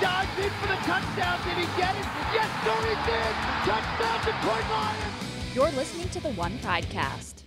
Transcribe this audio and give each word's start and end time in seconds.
dives 0.00 0.38
in 0.38 0.50
for 0.50 0.66
the 0.66 0.80
touchdown. 0.82 1.38
Did 1.44 1.58
he 1.58 1.66
get 1.80 1.94
it? 1.94 2.06
Yes, 2.34 2.50
he 2.64 3.10
did. 3.10 3.34
Touchdown, 3.64 4.18
Detroit 4.24 4.70
Lions. 4.70 5.54
You're 5.54 5.70
listening 5.70 6.08
to 6.08 6.20
the 6.20 6.30
One 6.30 6.58
Pridecast. 6.58 7.42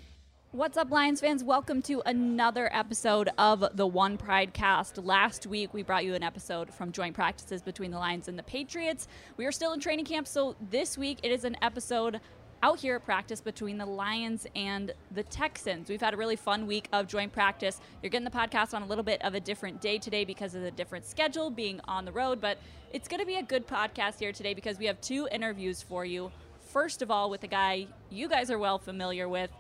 What's 0.54 0.78
up, 0.78 0.90
Lions 0.90 1.20
fans? 1.20 1.44
Welcome 1.44 1.82
to 1.84 2.02
another 2.06 2.74
episode 2.74 3.30
of 3.38 3.66
the 3.74 3.86
One 3.86 4.18
Pride 4.18 4.54
Cast. 4.54 4.98
Last 4.98 5.46
week, 5.46 5.74
we 5.74 5.84
brought 5.84 6.06
you 6.06 6.16
an 6.16 6.24
episode 6.24 6.74
from 6.74 6.94
joint 6.94 7.14
practices 7.14 7.62
between 7.62 7.92
the 7.92 8.00
Lions 8.00 8.30
and 8.30 8.40
the 8.40 8.44
Patriots. 8.44 9.10
We 9.36 9.46
are 9.46 9.52
still 9.52 9.74
in 9.74 9.82
training 9.82 10.06
camp, 10.06 10.26
so 10.26 10.56
this 10.72 10.98
week 10.98 11.20
it 11.24 11.32
is 11.32 11.44
an 11.44 11.58
episode 11.62 12.22
out 12.64 12.80
here 12.80 12.96
at 12.96 13.06
practice 13.06 13.42
between 13.42 13.78
the 13.78 13.86
Lions 13.86 14.48
and 14.56 14.92
the 15.12 15.24
Texans. 15.24 15.90
We've 15.90 16.02
had 16.02 16.14
a 16.14 16.18
really 16.18 16.36
fun 16.36 16.66
week 16.66 16.88
of 16.92 17.08
joint 17.08 17.32
practice. 17.32 17.80
You're 18.02 18.10
getting 18.10 18.26
the 18.26 18.32
podcast 18.32 18.74
on 18.74 18.82
a 18.82 18.86
little 18.86 19.04
bit 19.04 19.22
of 19.22 19.36
a 19.36 19.40
different 19.40 19.82
day 19.82 19.98
today 19.98 20.26
because 20.26 20.56
of 20.56 20.62
the 20.62 20.72
different 20.72 21.06
schedule 21.06 21.50
being 21.50 21.80
on 21.86 22.06
the 22.06 22.12
road, 22.12 22.42
but 22.42 22.58
it's 22.92 23.08
going 23.08 23.20
to 23.20 23.26
be 23.26 23.36
a 23.36 23.44
good 23.44 23.68
podcast 23.68 24.20
here 24.20 24.32
today 24.32 24.54
because 24.54 24.80
we 24.80 24.86
have 24.86 25.00
two 25.02 25.28
interviews 25.32 25.82
for 25.82 26.06
you. 26.06 26.32
First 26.72 27.02
of 27.02 27.12
all, 27.12 27.30
with 27.30 27.44
a 27.44 27.48
guy 27.48 27.88
you 28.10 28.28
guys 28.28 28.50
are 28.50 28.58
well 28.58 28.80
familiar 28.80 29.28
with 29.28 29.52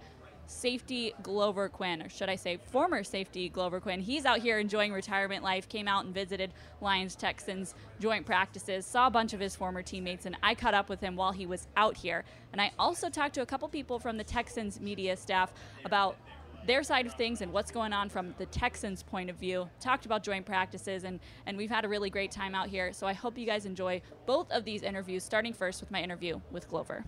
safety 0.47 1.13
Glover 1.21 1.69
Quinn, 1.69 2.01
or 2.01 2.09
should 2.09 2.29
I 2.29 2.35
say 2.35 2.57
former 2.57 3.03
safety 3.03 3.49
Glover 3.49 3.79
Quinn. 3.79 3.99
He's 3.99 4.25
out 4.25 4.39
here 4.39 4.59
enjoying 4.59 4.91
retirement 4.91 5.43
life, 5.43 5.69
came 5.69 5.87
out 5.87 6.05
and 6.05 6.13
visited 6.13 6.53
Lions 6.81 7.15
Texans 7.15 7.75
joint 7.99 8.25
practices, 8.25 8.85
saw 8.85 9.07
a 9.07 9.11
bunch 9.11 9.33
of 9.33 9.39
his 9.39 9.55
former 9.55 9.83
teammates, 9.83 10.25
and 10.25 10.35
I 10.41 10.55
caught 10.55 10.73
up 10.73 10.89
with 10.89 11.01
him 11.01 11.15
while 11.15 11.31
he 11.31 11.45
was 11.45 11.67
out 11.75 11.95
here. 11.95 12.23
And 12.51 12.61
I 12.61 12.71
also 12.79 13.09
talked 13.09 13.35
to 13.35 13.41
a 13.41 13.45
couple 13.45 13.67
people 13.67 13.99
from 13.99 14.17
the 14.17 14.23
Texans 14.23 14.79
media 14.79 15.15
staff 15.15 15.53
about 15.85 16.17
their 16.65 16.83
side 16.83 17.05
of 17.05 17.13
things 17.13 17.41
and 17.41 17.51
what's 17.53 17.71
going 17.71 17.93
on 17.93 18.09
from 18.09 18.33
the 18.37 18.45
Texans' 18.47 19.03
point 19.03 19.29
of 19.29 19.37
view. 19.37 19.69
Talked 19.79 20.05
about 20.05 20.23
joint 20.23 20.45
practices, 20.45 21.03
and, 21.03 21.19
and 21.45 21.57
we've 21.57 21.69
had 21.69 21.85
a 21.85 21.87
really 21.87 22.09
great 22.09 22.31
time 22.31 22.55
out 22.55 22.67
here. 22.67 22.91
So 22.93 23.07
I 23.07 23.13
hope 23.13 23.37
you 23.37 23.45
guys 23.45 23.65
enjoy 23.65 24.01
both 24.25 24.51
of 24.51 24.65
these 24.65 24.83
interviews, 24.83 25.23
starting 25.23 25.53
first 25.53 25.81
with 25.81 25.91
my 25.91 26.01
interview 26.01 26.39
with 26.51 26.67
Glover. 26.67 27.05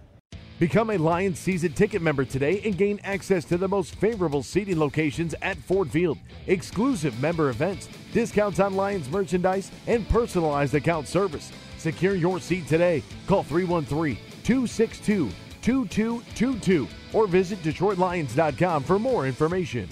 Become 0.60 0.90
a 0.90 0.98
Lions 0.98 1.40
season 1.40 1.72
ticket 1.72 2.02
member 2.02 2.26
today 2.26 2.62
and 2.66 2.78
gain 2.78 3.00
access 3.06 3.46
to 3.46 3.58
the 3.58 3.68
most 3.68 3.96
favorable 3.96 4.44
seating 4.44 4.78
locations 4.78 5.34
at 5.42 5.58
Ford 5.58 5.90
Field, 5.90 6.18
exclusive 6.48 7.18
member 7.22 7.50
events, 7.50 7.88
discounts 8.12 8.60
on 8.60 8.76
Lions 8.76 9.10
merchandise, 9.10 9.72
and 9.88 10.08
personalized 10.10 10.76
account 10.76 11.08
service. 11.08 11.54
Secure 11.78 12.16
your 12.16 12.42
seat 12.42 12.68
today. 12.68 13.02
Call 13.26 13.44
313 13.44 14.18
262 14.44 15.30
2222 15.62 16.88
or 17.14 17.26
visit 17.26 17.62
DetroitLions.com 17.64 18.84
for 18.84 19.00
more 19.00 19.28
information. 19.28 19.88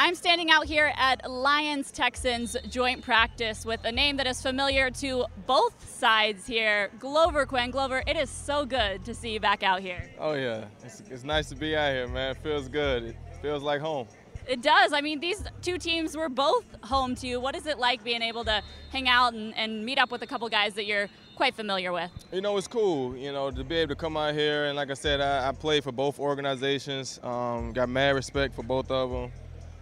I'm 0.00 0.14
standing 0.14 0.48
out 0.48 0.66
here 0.66 0.92
at 0.96 1.28
Lions 1.28 1.90
Texans 1.90 2.56
joint 2.68 3.02
practice 3.02 3.66
with 3.66 3.84
a 3.84 3.90
name 3.90 4.16
that 4.18 4.28
is 4.28 4.40
familiar 4.40 4.92
to 4.92 5.26
both 5.44 5.92
sides 5.92 6.46
here, 6.46 6.88
Glover 7.00 7.44
Quinn. 7.46 7.72
Glover, 7.72 8.04
it 8.06 8.16
is 8.16 8.30
so 8.30 8.64
good 8.64 9.04
to 9.06 9.12
see 9.12 9.30
you 9.32 9.40
back 9.40 9.64
out 9.64 9.80
here. 9.80 10.08
Oh, 10.20 10.34
yeah. 10.34 10.66
It's, 10.84 11.02
it's 11.10 11.24
nice 11.24 11.48
to 11.48 11.56
be 11.56 11.74
out 11.74 11.90
here, 11.92 12.06
man. 12.06 12.30
It 12.30 12.36
feels 12.44 12.68
good. 12.68 13.06
It 13.06 13.16
feels 13.42 13.64
like 13.64 13.80
home. 13.80 14.06
It 14.46 14.62
does. 14.62 14.92
I 14.92 15.00
mean, 15.00 15.18
these 15.18 15.42
two 15.62 15.78
teams 15.78 16.16
were 16.16 16.28
both 16.28 16.64
home 16.84 17.16
to 17.16 17.26
you. 17.26 17.40
What 17.40 17.56
is 17.56 17.66
it 17.66 17.80
like 17.80 18.04
being 18.04 18.22
able 18.22 18.44
to 18.44 18.62
hang 18.92 19.08
out 19.08 19.34
and, 19.34 19.52
and 19.56 19.84
meet 19.84 19.98
up 19.98 20.12
with 20.12 20.22
a 20.22 20.28
couple 20.28 20.48
guys 20.48 20.74
that 20.74 20.86
you're 20.86 21.08
quite 21.34 21.56
familiar 21.56 21.90
with? 21.90 22.12
You 22.30 22.40
know, 22.40 22.56
it's 22.56 22.68
cool, 22.68 23.16
you 23.16 23.32
know, 23.32 23.50
to 23.50 23.64
be 23.64 23.74
able 23.74 23.96
to 23.96 24.00
come 24.00 24.16
out 24.16 24.34
here. 24.34 24.66
And 24.66 24.76
like 24.76 24.92
I 24.92 24.94
said, 24.94 25.20
I, 25.20 25.48
I 25.48 25.50
played 25.50 25.82
for 25.82 25.90
both 25.90 26.20
organizations, 26.20 27.18
um, 27.24 27.72
got 27.72 27.88
mad 27.88 28.14
respect 28.14 28.54
for 28.54 28.62
both 28.62 28.92
of 28.92 29.10
them. 29.10 29.32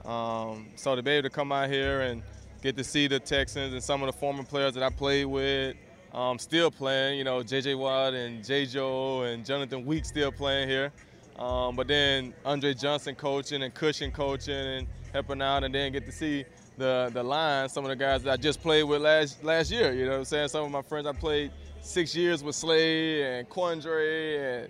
Um, 0.06 0.68
so 0.76 0.94
to 0.94 1.02
be 1.02 1.12
able 1.12 1.28
to 1.28 1.34
come 1.34 1.50
out 1.52 1.68
here 1.68 2.02
and 2.02 2.22
get 2.62 2.76
to 2.76 2.84
see 2.84 3.08
the 3.08 3.18
Texans 3.18 3.72
and 3.72 3.82
some 3.82 4.02
of 4.02 4.06
the 4.06 4.18
former 4.18 4.44
players 4.44 4.74
that 4.74 4.82
I 4.82 4.90
played 4.90 5.26
with, 5.26 5.76
um, 6.14 6.38
still 6.38 6.70
playing, 6.70 7.18
you 7.18 7.24
know, 7.24 7.42
J.J. 7.42 7.74
Watt 7.74 8.14
and 8.14 8.44
J.J.O. 8.44 9.22
And 9.22 9.44
Jonathan 9.44 9.84
Weeks 9.84 10.08
still 10.08 10.32
playing 10.32 10.68
here. 10.68 10.92
Um, 11.38 11.76
but 11.76 11.88
then 11.88 12.32
Andre 12.44 12.72
Johnson 12.72 13.14
coaching 13.14 13.62
and 13.62 13.74
Cushing 13.74 14.10
coaching 14.10 14.54
and 14.54 14.86
helping 15.12 15.42
out, 15.42 15.64
and 15.64 15.74
then 15.74 15.92
get 15.92 16.06
to 16.06 16.12
see 16.12 16.44
the 16.78 17.10
the 17.12 17.22
line, 17.22 17.68
some 17.68 17.84
of 17.84 17.90
the 17.90 17.96
guys 17.96 18.22
that 18.22 18.32
I 18.32 18.36
just 18.36 18.62
played 18.62 18.84
with 18.84 19.02
last 19.02 19.44
last 19.44 19.70
year. 19.70 19.92
You 19.92 20.06
know 20.06 20.12
what 20.12 20.18
I'm 20.18 20.24
saying? 20.24 20.48
Some 20.48 20.64
of 20.64 20.70
my 20.70 20.82
friends 20.82 21.06
I 21.06 21.12
played 21.12 21.50
six 21.82 22.16
years 22.16 22.42
with 22.42 22.54
Slay 22.54 23.38
and 23.38 23.48
Quandre 23.48 24.64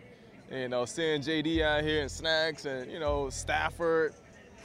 and 0.50 0.60
you 0.60 0.68
know 0.68 0.84
seeing 0.84 1.20
JD 1.20 1.62
out 1.62 1.84
here 1.84 2.02
and 2.02 2.10
Snacks 2.10 2.64
and 2.64 2.90
you 2.90 2.98
know 2.98 3.30
Stafford 3.30 4.14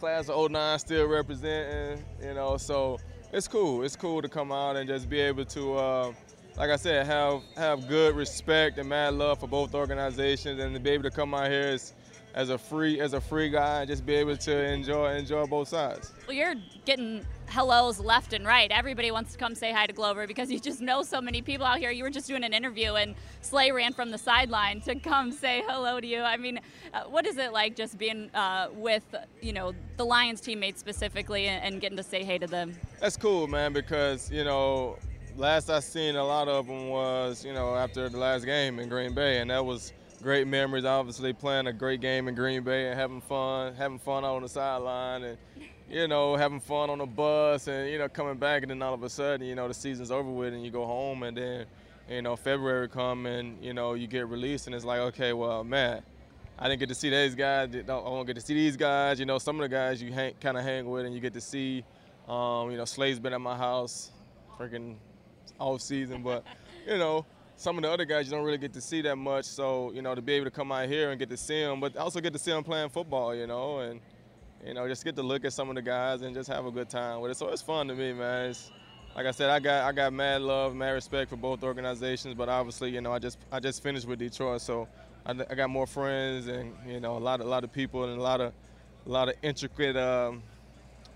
class 0.02 0.30
of 0.30 0.50
09 0.50 0.80
still 0.80 1.06
representing, 1.06 2.04
you 2.20 2.34
know, 2.34 2.58
so 2.58 3.00
it's 3.32 3.48
cool. 3.48 3.84
It's 3.84 3.96
cool 3.96 4.20
to 4.24 4.28
come 4.28 4.52
out 4.52 4.76
and 4.76 4.90
just 4.90 5.08
be 5.08 5.20
able 5.20 5.46
to, 5.46 5.76
uh, 5.76 6.14
like 6.58 6.72
I 6.72 6.76
said, 6.76 7.06
have 7.06 7.44
have 7.56 7.88
good 7.88 8.16
respect 8.16 8.80
and 8.80 8.90
mad 8.90 9.14
love 9.14 9.40
for 9.40 9.46
both 9.46 9.76
organizations 9.76 10.60
and 10.60 10.74
to 10.74 10.80
be 10.80 10.90
able 10.90 11.04
to 11.04 11.12
come 11.12 11.36
out 11.36 11.52
here 11.52 11.68
as, 11.68 11.94
as 12.34 12.50
a 12.50 12.58
free 12.58 13.00
as 13.00 13.14
a 13.14 13.22
free 13.22 13.52
guy 13.52 13.82
and 13.82 13.88
just 13.88 14.04
be 14.04 14.16
able 14.16 14.36
to 14.38 14.74
enjoy 14.74 15.14
enjoy 15.14 15.46
both 15.46 15.68
sides. 15.68 16.12
Well, 16.26 16.36
you're 16.36 16.56
getting 16.84 17.24
hellos 17.52 18.00
left 18.00 18.34
and 18.34 18.46
right. 18.46 18.72
Everybody 18.72 19.12
wants 19.12 19.34
to 19.34 19.38
come 19.38 19.54
say 19.56 19.72
hi 19.72 19.86
to 19.86 19.94
Glover 19.94 20.26
because 20.26 20.50
you 20.50 20.60
just 20.60 20.80
know 20.82 21.04
so 21.04 21.20
many 21.22 21.42
people 21.42 21.66
out 21.66 21.80
here. 21.80 21.92
You 21.92 22.04
were 22.04 22.10
just 22.10 22.28
doing 22.28 22.44
an 22.44 22.54
interview 22.54 22.94
and 22.94 23.14
Slay 23.42 23.72
ran 23.72 23.94
from 23.94 24.10
the 24.10 24.18
sideline 24.18 24.80
to 24.82 24.96
come 24.96 25.32
say 25.32 25.62
hello 25.68 26.00
to 26.00 26.08
you. 26.08 26.22
I 26.22 26.38
mean, 26.38 26.62
uh, 26.94 27.04
what 27.04 27.28
is 27.28 27.38
it 27.38 27.52
like 27.52 27.76
just 27.76 27.98
being 27.98 28.34
uh, 28.34 28.70
with, 28.74 29.04
you 29.42 29.52
know, 29.52 29.74
the 29.98 30.06
Lions 30.06 30.40
teammates 30.40 30.80
specifically 30.80 31.48
and, 31.48 31.64
and 31.64 31.82
getting 31.82 31.98
to 31.98 32.04
say 32.04 32.24
hey 32.24 32.38
to 32.38 32.48
them? 32.48 32.74
That's 33.00 33.18
cool, 33.18 33.48
man, 33.48 33.74
because, 33.74 34.32
you 34.32 34.46
know, 34.46 34.98
last 35.36 35.70
I 35.70 35.82
seen 35.82 36.16
a 36.16 36.24
lot 36.24 36.48
of 36.48 36.68
them 36.68 36.88
was, 36.88 37.44
you 37.44 37.54
know, 37.54 37.76
after 37.76 38.08
the 38.08 38.18
last 38.18 38.46
game 38.46 38.80
in 38.80 38.88
Green 38.88 39.14
Bay, 39.14 39.40
and 39.40 39.50
that 39.50 39.66
was 39.66 39.92
great 40.24 40.48
memories. 40.48 40.86
Obviously, 40.86 41.34
playing 41.34 41.68
a 41.68 41.74
great 41.74 42.00
game 42.00 42.30
in 42.30 42.36
Green 42.36 42.64
Bay 42.64 42.88
and 42.88 42.98
having 42.98 43.20
fun, 43.20 43.74
having 43.76 44.00
fun 44.00 44.24
out 44.24 44.36
on 44.36 44.42
the 44.44 44.50
sideline, 44.50 45.24
and 45.24 45.38
you 45.92 46.08
know, 46.08 46.36
having 46.36 46.60
fun 46.60 46.90
on 46.90 47.00
the 47.00 47.06
bus, 47.06 47.68
and 47.68 47.90
you 47.90 47.98
know, 47.98 48.08
coming 48.08 48.38
back, 48.38 48.64
and 48.64 48.72
then 48.72 48.82
all 48.82 48.94
of 48.94 49.04
a 49.04 49.10
sudden, 49.10 49.46
you 49.46 49.56
know, 49.56 49.68
the 49.68 49.74
season's 49.74 50.12
over 50.12 50.30
with, 50.30 50.54
and 50.54 50.64
you 50.64 50.72
go 50.72 50.86
home, 50.86 51.24
and 51.24 51.36
then, 51.36 51.66
you 52.10 52.22
know, 52.22 52.36
February 52.36 52.88
come, 52.88 53.26
and 53.26 53.64
you 53.64 53.74
know, 53.74 53.94
you 53.94 54.08
get 54.08 54.28
released, 54.28 54.68
and 54.68 54.76
it's 54.76 54.86
like, 54.86 55.00
okay, 55.00 55.34
well, 55.34 55.64
man. 55.64 56.02
I 56.60 56.70
didn't 56.70 56.80
get 56.80 56.90
to 56.90 56.96
see 56.96 57.10
these 57.10 57.34
guys. 57.34 57.76
I 57.76 57.92
won't 57.92 58.28
get 58.28 58.36
to 58.36 58.42
see 58.42 58.54
these 58.54 58.78
guys. 58.78 59.20
You 59.20 59.26
know, 59.26 59.40
some 59.40 59.60
of 59.60 59.68
the 59.68 59.76
guys 59.76 60.00
you 60.00 60.12
kind 60.12 60.56
of 60.56 60.64
hang 60.64 60.88
with 60.88 61.08
and 61.08 61.16
you 61.16 61.20
get 61.20 61.34
to 61.34 61.42
see. 61.42 61.84
Um, 62.28 62.70
you 62.70 62.78
know, 62.78 62.86
Slay's 62.86 63.18
been 63.18 63.34
at 63.34 63.42
my 63.42 63.58
house, 63.58 64.12
freaking 64.60 64.98
off 65.60 65.82
season, 65.82 66.22
but 66.22 66.44
you 66.88 67.00
know, 67.00 67.26
some 67.56 67.78
of 67.78 67.84
the 67.84 67.90
other 67.90 68.06
guys 68.06 68.28
you 68.28 68.32
don't 68.32 68.46
really 68.46 68.60
get 68.60 68.74
to 68.74 68.82
see 68.82 69.02
that 69.02 69.16
much. 69.16 69.46
So 69.46 69.92
you 69.92 70.04
know, 70.04 70.14
to 70.14 70.22
be 70.22 70.34
able 70.34 70.46
to 70.46 70.52
come 70.52 70.72
out 70.72 70.88
here 70.88 71.10
and 71.10 71.18
get 71.18 71.30
to 71.32 71.38
see 71.38 71.62
them, 71.62 71.80
but 71.80 71.98
also 71.98 72.22
get 72.22 72.32
to 72.34 72.40
see 72.40 72.52
them 72.52 72.64
playing 72.64 72.90
football, 72.90 73.34
you 73.34 73.48
know, 73.48 73.80
and 73.80 74.00
you 74.66 74.74
know, 74.74 74.88
just 74.88 75.04
get 75.04 75.16
to 75.16 75.24
look 75.24 75.46
at 75.46 75.54
some 75.54 75.70
of 75.70 75.76
the 75.76 75.82
guys 75.82 76.22
and 76.22 76.36
just 76.36 76.50
have 76.50 76.66
a 76.66 76.72
good 76.72 76.90
time 76.90 77.22
with 77.22 77.32
it. 77.32 77.38
So 77.38 77.50
it's 77.50 77.62
fun 77.62 77.88
to 77.88 77.96
me, 77.96 78.14
man. 78.14 78.52
It's, 78.52 78.72
like 79.16 79.26
I 79.26 79.32
said, 79.32 79.50
I 79.50 79.60
got 79.60 79.84
I 79.84 79.92
got 79.92 80.14
mad 80.14 80.42
love, 80.42 80.74
mad 80.74 80.92
respect 80.92 81.30
for 81.30 81.36
both 81.36 81.64
organizations, 81.64 82.34
but 82.34 82.48
obviously, 82.48 82.92
you 82.92 83.02
know, 83.02 83.12
I 83.12 83.20
just 83.20 83.38
I 83.52 83.60
just 83.60 83.84
finished 83.84 84.08
with 84.08 84.20
Detroit, 84.20 84.62
so 84.62 84.88
I, 85.26 85.32
I 85.32 85.56
got 85.56 85.70
more 85.70 85.86
friends 85.86 86.48
and 86.48 86.74
you 86.88 87.00
know 87.00 87.18
a 87.18 87.20
lot 87.20 87.42
of 87.42 87.46
a 87.46 87.50
lot 87.50 87.64
of 87.64 87.74
people 87.74 88.06
and 88.06 88.18
a 88.18 88.22
lot 88.22 88.40
of 88.40 88.54
a 89.06 89.10
lot 89.10 89.28
of 89.28 89.36
intricate 89.42 89.98
um, 89.98 90.42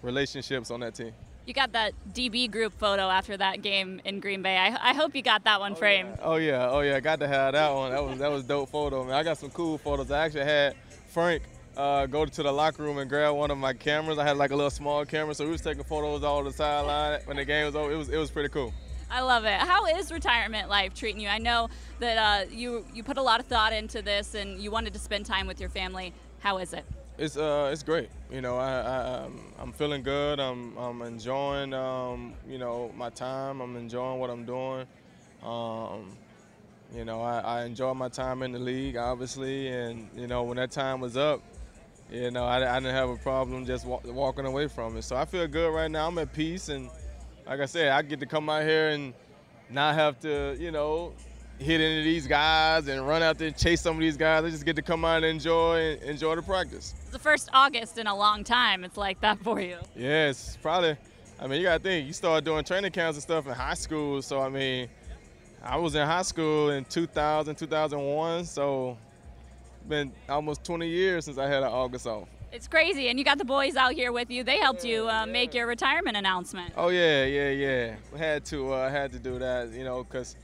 relationships 0.02 0.72
on 0.72 0.82
that 0.82 0.96
team. 0.96 1.14
You 1.46 1.54
got 1.54 1.74
that 1.74 1.94
DB 2.12 2.52
group 2.52 2.74
photo 2.74 3.04
after 3.04 3.38
that 3.38 3.62
game 3.62 4.02
in 4.04 4.20
Green 4.20 4.42
Bay. 4.42 4.58
I, 4.58 4.90
I 4.90 4.94
hope 4.94 5.16
you 5.16 5.22
got 5.22 5.44
that 5.44 5.60
one 5.60 5.74
oh, 5.74 5.76
framed. 5.76 6.10
Yeah. 6.18 6.24
Oh 6.24 6.36
yeah, 6.36 6.70
oh 6.70 6.80
yeah, 6.82 6.96
I 6.96 7.00
got 7.00 7.20
to 7.20 7.28
have 7.28 7.54
that 7.54 7.74
one. 7.74 7.92
That 7.92 8.04
was 8.04 8.20
that 8.20 8.32
was 8.32 8.44
dope 8.44 8.70
photo, 8.70 9.06
man. 9.06 9.14
I 9.14 9.24
got 9.24 9.38
some 9.38 9.52
cool 9.52 9.78
photos. 9.78 10.12
I 10.12 10.26
actually 10.26 10.44
had 10.44 10.76
Frank 11.08 11.44
uh, 11.78 12.06
go 12.06 12.26
to 12.26 12.44
the 12.44 12.52
locker 12.52 12.84
room 12.84 12.98
and 12.98 13.10
grab 13.10 13.36
one 13.36 13.52
of 13.52 13.58
my 13.58 13.74
cameras. 13.74 14.18
I 14.18 14.24
had 14.24 14.38
like 14.38 14.52
a 14.52 14.56
little 14.56 14.70
small 14.70 15.06
camera, 15.06 15.36
so 15.36 15.46
we 15.46 15.52
was 15.52 15.62
taking 15.62 15.84
photos 15.84 16.24
all 16.24 16.44
the 16.44 16.52
sideline 16.52 17.22
when 17.26 17.38
the 17.38 17.46
game 17.46 17.66
was 17.66 17.76
over. 17.76 17.92
It 17.92 17.98
was 17.98 18.10
it 18.10 18.18
was 18.18 18.32
pretty 18.32 18.50
cool. 18.50 18.74
I 19.10 19.22
love 19.22 19.46
it. 19.46 19.60
How 19.60 19.86
is 19.86 20.12
retirement 20.12 20.68
life 20.70 20.94
treating 20.94 21.22
you? 21.22 21.30
I 21.30 21.38
know 21.38 21.70
that 22.00 22.18
uh, 22.18 22.50
you 22.52 22.86
you 22.94 23.04
put 23.04 23.18
a 23.18 23.22
lot 23.22 23.40
of 23.40 23.46
thought 23.46 23.74
into 23.74 24.02
this, 24.02 24.36
and 24.36 24.60
you 24.60 24.72
wanted 24.72 24.94
to 24.94 25.00
spend 25.00 25.26
time 25.26 25.48
with 25.48 25.60
your 25.60 25.70
family. 25.70 26.14
How 26.40 26.58
is 26.58 26.74
it? 26.74 26.86
It's 27.18 27.38
uh, 27.38 27.70
it's 27.72 27.84
great. 27.84 28.10
You 28.32 28.42
know, 28.42 28.58
I, 28.58 29.28
I 29.28 29.62
am 29.62 29.72
feeling 29.74 30.04
good. 30.04 30.40
I'm 30.40 30.78
I'm 30.78 31.02
enjoying 31.02 31.74
um, 31.74 32.34
you 32.48 32.58
know 32.58 32.92
my 32.96 33.10
time. 33.10 33.62
I'm 33.62 33.76
enjoying 33.76 34.20
what 34.20 34.30
I'm 34.30 34.46
doing. 34.46 34.86
Um, 35.44 36.18
you 36.94 37.06
know, 37.06 37.22
I, 37.22 37.40
I 37.40 37.66
enjoy 37.66 37.94
my 37.94 38.10
time 38.10 38.44
in 38.44 38.52
the 38.52 38.60
league, 38.60 38.98
obviously, 38.98 39.68
and 39.68 40.10
you 40.16 40.28
know 40.28 40.44
when 40.44 40.58
that 40.58 40.72
time 40.72 41.00
was 41.00 41.16
up, 41.16 41.42
you 42.12 42.32
know 42.32 42.46
I, 42.46 42.76
I 42.76 42.80
didn't 42.80 42.96
have 42.96 43.10
a 43.10 43.18
problem 43.18 43.66
just 43.66 43.86
walk, 43.86 44.04
walking 44.06 44.46
away 44.46 44.68
from 44.68 44.98
it. 44.98 45.04
So 45.04 45.16
I 45.16 45.26
feel 45.26 45.48
good 45.48 45.74
right 45.74 45.90
now. 45.90 46.08
I'm 46.08 46.18
at 46.18 46.34
peace, 46.34 46.70
and 46.70 46.90
like 47.46 47.60
I 47.60 47.66
said, 47.66 47.90
I 47.90 48.02
get 48.02 48.20
to 48.20 48.26
come 48.26 48.50
out 48.50 48.64
here 48.64 48.90
and 48.90 49.14
not 49.70 49.96
have 49.96 50.20
to, 50.22 50.56
you 50.60 50.72
know, 50.72 51.14
hit 51.60 51.82
any 51.82 52.00
of 52.00 52.04
these 52.04 52.28
guys 52.28 52.88
and 52.88 53.08
run 53.08 53.24
out 53.24 53.38
there 53.38 53.48
and 53.48 53.58
chase 53.58 53.82
some 53.82 53.96
of 53.96 54.02
these 54.02 54.18
guys. 54.18 54.44
I 54.44 54.50
just 54.50 54.66
get 54.66 54.76
to 54.76 54.82
come 54.82 55.06
out 55.06 55.18
and 55.18 55.26
enjoy 55.26 55.98
enjoy 56.04 56.36
the 56.36 56.42
practice. 56.42 56.94
It's 57.02 57.12
the 57.12 57.20
first 57.20 57.50
August 57.54 57.98
in 57.98 58.08
a 58.08 58.16
long 58.16 58.44
time. 58.44 58.84
It's 58.84 58.98
like 58.98 59.22
that 59.22 59.40
for 59.40 59.60
you. 59.60 59.78
Yeah, 59.96 60.34
probably 60.62 60.98
I 61.40 61.48
mean, 61.48 61.60
you 61.60 61.68
got 61.68 61.78
to 61.78 61.84
think, 61.84 62.08
you 62.08 62.14
start 62.14 62.44
doing 62.44 62.64
training 62.64 62.92
camps 62.92 63.18
and 63.18 63.24
stuff 63.24 63.46
in 63.46 63.54
high 63.54 63.74
school. 63.74 64.22
So, 64.22 64.42
I 64.42 64.50
mean, 64.50 64.88
I 65.62 65.78
was 65.78 65.96
in 65.96 66.06
high 66.06 66.22
school 66.22 66.70
in 66.70 66.86
2000, 66.86 67.56
2001. 67.56 68.46
So, 68.46 68.98
been 69.88 70.12
almost 70.30 70.64
20 70.64 70.88
years 70.88 71.26
since 71.26 71.38
I 71.38 71.48
had 71.48 71.64
an 71.64 71.70
August 71.70 72.08
off. 72.08 72.28
It's 72.52 72.68
crazy, 72.68 73.10
and 73.10 73.20
you 73.20 73.26
got 73.26 73.38
the 73.38 73.46
boys 73.46 73.76
out 73.76 73.94
here 73.94 74.12
with 74.12 74.32
you. 74.32 74.44
They 74.44 74.60
helped 74.60 74.86
you 74.86 75.10
uh, 75.10 75.26
make 75.26 75.54
your 75.54 75.68
retirement 75.68 76.16
announcement. 76.16 76.74
Oh 76.78 76.88
yeah, 76.88 77.26
yeah, 77.26 77.50
yeah. 77.50 77.96
Had 78.18 78.46
to, 78.46 78.72
uh, 78.72 78.90
had 78.90 79.12
to 79.12 79.20
do 79.20 79.38
that, 79.40 79.72
you 79.72 79.84
know, 79.84 80.04
because 80.04 80.38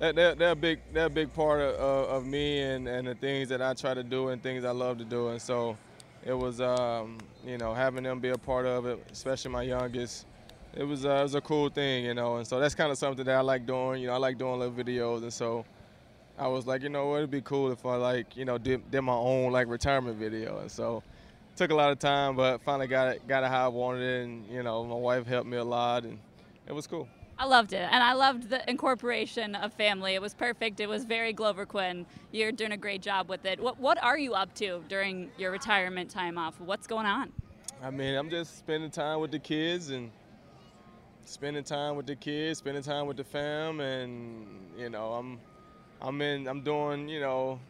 they're, 0.00 0.34
they're 0.34 0.50
a 0.50 0.56
big, 0.56 0.80
they're 0.92 1.06
a 1.06 1.10
big 1.10 1.32
part 1.32 1.60
of, 1.60 1.74
of 1.76 2.26
me 2.26 2.60
and, 2.60 2.88
and 2.88 3.06
the 3.06 3.14
things 3.14 3.48
that 3.50 3.62
I 3.62 3.74
try 3.74 3.94
to 3.94 4.02
do 4.02 4.28
and 4.28 4.42
things 4.42 4.64
I 4.64 4.72
love 4.72 4.98
to 4.98 5.04
do. 5.04 5.28
And 5.28 5.40
so, 5.40 5.76
it 6.24 6.32
was, 6.32 6.60
um, 6.60 7.18
you 7.44 7.58
know, 7.58 7.74
having 7.74 8.04
them 8.04 8.20
be 8.20 8.30
a 8.30 8.38
part 8.38 8.66
of 8.66 8.86
it, 8.86 9.04
especially 9.12 9.50
my 9.50 9.62
youngest. 9.62 10.26
It 10.74 10.84
was, 10.84 11.04
uh, 11.04 11.10
it 11.10 11.22
was 11.22 11.34
a 11.34 11.40
cool 11.40 11.68
thing, 11.68 12.04
you 12.04 12.14
know, 12.14 12.36
and 12.36 12.46
so 12.46 12.58
that's 12.58 12.74
kind 12.74 12.90
of 12.90 12.98
something 12.98 13.24
that 13.24 13.36
I 13.36 13.40
like 13.40 13.66
doing. 13.66 14.00
You 14.00 14.08
know, 14.08 14.14
I 14.14 14.18
like 14.18 14.38
doing 14.38 14.58
little 14.58 14.74
videos, 14.74 15.22
and 15.22 15.32
so 15.32 15.64
I 16.42 16.48
was 16.48 16.66
like, 16.66 16.82
you 16.82 16.88
know, 16.88 17.06
what, 17.06 17.18
it'd 17.18 17.30
be 17.30 17.40
cool 17.40 17.70
if 17.70 17.86
I 17.86 17.94
like, 17.94 18.36
you 18.36 18.44
know, 18.44 18.58
did, 18.58 18.90
did 18.90 19.02
my 19.02 19.12
own 19.14 19.52
like 19.52 19.68
retirement 19.68 20.16
video, 20.16 20.58
and 20.58 20.68
so 20.68 21.04
took 21.54 21.70
a 21.70 21.74
lot 21.74 21.92
of 21.92 22.00
time, 22.00 22.34
but 22.34 22.60
finally 22.62 22.88
got 22.88 23.14
it, 23.14 23.28
got 23.28 23.44
it 23.44 23.46
how 23.46 23.66
I 23.66 23.68
wanted 23.68 24.02
it, 24.02 24.24
and 24.24 24.50
you 24.50 24.64
know, 24.64 24.82
my 24.82 24.96
wife 24.96 25.24
helped 25.24 25.48
me 25.48 25.56
a 25.58 25.64
lot, 25.64 26.02
and 26.02 26.18
it 26.66 26.72
was 26.72 26.88
cool. 26.88 27.06
I 27.38 27.46
loved 27.46 27.72
it, 27.72 27.88
and 27.88 28.02
I 28.02 28.14
loved 28.14 28.50
the 28.50 28.68
incorporation 28.68 29.54
of 29.54 29.72
family. 29.74 30.14
It 30.14 30.20
was 30.20 30.34
perfect. 30.34 30.80
It 30.80 30.88
was 30.88 31.04
very 31.04 31.32
Glover 31.32 31.64
Quinn. 31.64 32.06
You're 32.32 32.50
doing 32.50 32.72
a 32.72 32.76
great 32.76 33.02
job 33.02 33.28
with 33.28 33.44
it. 33.44 33.60
What 33.60 33.78
What 33.78 34.02
are 34.02 34.18
you 34.18 34.34
up 34.34 34.52
to 34.56 34.82
during 34.88 35.30
your 35.38 35.52
retirement 35.52 36.10
time 36.10 36.38
off? 36.38 36.60
What's 36.60 36.88
going 36.88 37.06
on? 37.06 37.32
I 37.80 37.90
mean, 37.90 38.16
I'm 38.16 38.30
just 38.30 38.58
spending 38.58 38.90
time 38.90 39.20
with 39.20 39.30
the 39.30 39.38
kids 39.38 39.90
and 39.90 40.10
spending 41.24 41.62
time 41.62 41.94
with 41.94 42.06
the 42.06 42.16
kids, 42.16 42.58
spending 42.58 42.82
time 42.82 43.06
with 43.06 43.16
the 43.16 43.24
fam, 43.24 43.78
and 43.78 44.46
you 44.76 44.90
know, 44.90 45.12
I'm 45.12 45.38
I'm 46.04 46.20
in, 46.20 46.48
I'm 46.48 46.62
doing, 46.62 47.08
you 47.08 47.20
know, 47.20 47.60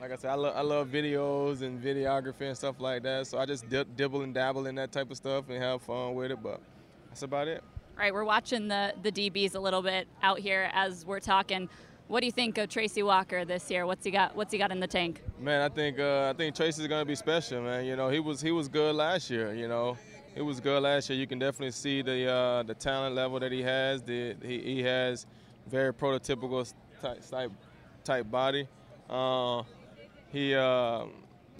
like 0.00 0.10
I 0.10 0.16
said, 0.16 0.30
I, 0.30 0.34
lo- 0.34 0.52
I 0.54 0.62
love 0.62 0.88
videos 0.88 1.60
and 1.60 1.82
videography 1.82 2.42
and 2.42 2.56
stuff 2.56 2.80
like 2.80 3.02
that. 3.02 3.26
So 3.26 3.38
I 3.38 3.44
just 3.44 3.68
dip, 3.68 3.94
dibble 3.94 4.22
and 4.22 4.32
dabble 4.32 4.66
in 4.66 4.74
that 4.76 4.90
type 4.90 5.10
of 5.10 5.18
stuff 5.18 5.44
and 5.50 5.62
have 5.62 5.82
fun 5.82 6.14
with 6.14 6.30
it. 6.30 6.42
But 6.42 6.60
that's 7.08 7.22
about 7.22 7.46
it. 7.46 7.62
All 7.96 8.02
right, 8.02 8.12
we're 8.12 8.24
watching 8.24 8.66
the 8.68 8.92
the 9.02 9.12
DBs 9.12 9.54
a 9.54 9.58
little 9.60 9.82
bit 9.82 10.08
out 10.22 10.40
here 10.40 10.70
as 10.72 11.06
we're 11.06 11.20
talking. 11.20 11.68
What 12.08 12.20
do 12.20 12.26
you 12.26 12.32
think 12.32 12.58
of 12.58 12.68
Tracy 12.68 13.02
Walker 13.02 13.44
this 13.44 13.70
year? 13.70 13.86
What's 13.86 14.04
he 14.04 14.10
got? 14.10 14.34
What's 14.34 14.50
he 14.50 14.58
got 14.58 14.72
in 14.72 14.80
the 14.80 14.86
tank? 14.86 15.22
Man, 15.38 15.60
I 15.60 15.68
think 15.68 16.00
uh, 16.00 16.30
I 16.30 16.36
think 16.36 16.56
Tracy's 16.56 16.88
gonna 16.88 17.04
be 17.04 17.14
special, 17.14 17.62
man. 17.62 17.84
You 17.84 17.94
know, 17.94 18.08
he 18.08 18.18
was 18.18 18.40
he 18.40 18.50
was 18.50 18.66
good 18.66 18.96
last 18.96 19.30
year. 19.30 19.54
You 19.54 19.68
know, 19.68 19.96
he 20.34 20.42
was 20.42 20.58
good 20.58 20.82
last 20.82 21.08
year. 21.08 21.18
You 21.18 21.26
can 21.26 21.38
definitely 21.38 21.70
see 21.70 22.02
the 22.02 22.28
uh, 22.32 22.62
the 22.64 22.74
talent 22.74 23.14
level 23.14 23.38
that 23.38 23.52
he 23.52 23.62
has. 23.62 24.02
The, 24.02 24.34
he, 24.42 24.58
he 24.60 24.82
has 24.82 25.26
very 25.68 25.94
prototypical 25.94 26.72
type 27.30 27.52
type, 28.04 28.30
body. 28.30 28.68
Uh, 29.08 29.62
he, 30.30 30.54
uh, 30.54 31.04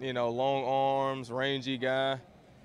you 0.00 0.12
know, 0.12 0.31
long 0.31 0.64
arms, 0.64 1.31
rangy 1.31 1.79
guy. 1.79 2.19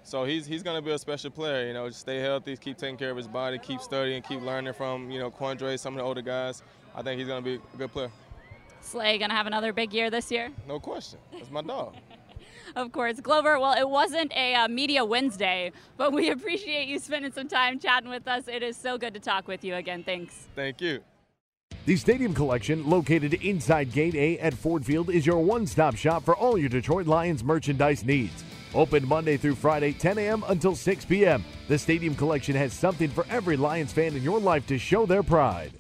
So 0.04 0.24
he's 0.24 0.46
he's 0.46 0.64
going 0.64 0.76
to 0.76 0.82
be 0.82 0.92
a 0.92 0.98
special 0.98 1.30
player. 1.30 1.68
You 1.68 1.74
know, 1.74 1.88
just 1.88 2.02
stay 2.02 2.20
healthy, 2.20 2.58
keep 2.58 2.78
taking 2.78 2.98
care 2.98 3.12
of 3.12 3.18
his 3.18 3.28
body, 3.28 3.60
keep 3.60 3.82
studying, 3.82 4.22
keep 4.22 4.42
learning 4.42 4.74
from 4.74 5.12
you 5.12 5.20
know 5.20 5.30
Quandre, 5.30 5.78
some 5.78 5.94
of 5.94 6.00
the 6.00 6.04
older 6.04 6.22
guys. 6.22 6.64
I 6.96 7.02
think 7.02 7.20
he's 7.20 7.28
going 7.28 7.44
to 7.44 7.58
be 7.58 7.64
a 7.74 7.78
good 7.78 7.92
player. 7.92 8.12
Slay 8.82 9.18
going 9.18 9.30
to 9.30 9.36
have 9.36 9.46
another 9.46 9.74
big 9.74 9.94
year 9.94 10.10
this 10.10 10.32
year. 10.32 10.50
No 10.68 10.80
question. 10.80 11.20
That's 11.32 11.52
my 11.52 11.62
dog. 11.62 11.96
of 12.76 12.92
course, 12.92 13.20
Glover. 13.20 13.60
Well, 13.60 13.78
it 13.78 13.88
wasn't 13.88 14.32
a 14.36 14.56
uh, 14.56 14.68
media 14.68 15.06
Wednesday, 15.06 15.72
but 15.98 16.14
we 16.14 16.30
appreciate 16.32 16.88
you 16.88 16.98
spending 16.98 17.32
some 17.32 17.48
time 17.48 17.80
chatting 17.80 18.10
with 18.10 18.28
us. 18.28 18.48
It 18.48 18.64
is 18.64 18.78
so 18.78 18.98
good 18.98 19.14
to 19.14 19.20
talk 19.20 19.48
with 19.48 19.64
you 19.64 19.76
again. 19.76 20.04
Thanks. 20.04 20.48
Thank 20.56 20.82
you. 20.82 21.02
The 21.90 21.96
Stadium 21.96 22.36
Collection, 22.36 22.88
located 22.88 23.34
inside 23.44 23.92
Gate 23.92 24.14
A 24.14 24.38
at 24.38 24.54
Ford 24.54 24.86
Field, 24.86 25.10
is 25.10 25.26
your 25.26 25.40
one 25.40 25.66
stop 25.66 25.96
shop 25.96 26.24
for 26.24 26.36
all 26.36 26.56
your 26.56 26.70
Detroit 26.70 27.08
Lions 27.08 27.44
merchandise 27.44 28.06
needs. 28.06 28.44
Open 28.76 29.08
Monday 29.08 29.38
through 29.38 29.56
Friday, 29.56 29.94
10 29.94 30.20
a.m. 30.20 30.44
until 30.50 30.76
6 30.76 31.06
p.m. 31.06 31.44
The 31.68 31.80
Stadium 31.80 32.14
Collection 32.14 32.56
has 32.56 32.74
something 32.74 33.10
for 33.10 33.26
every 33.32 33.58
Lions 33.58 33.92
fan 33.92 34.16
in 34.16 34.22
your 34.22 34.40
life 34.40 34.68
to 34.68 34.78
show 34.78 35.08
their 35.08 35.24
pride. 35.24 35.72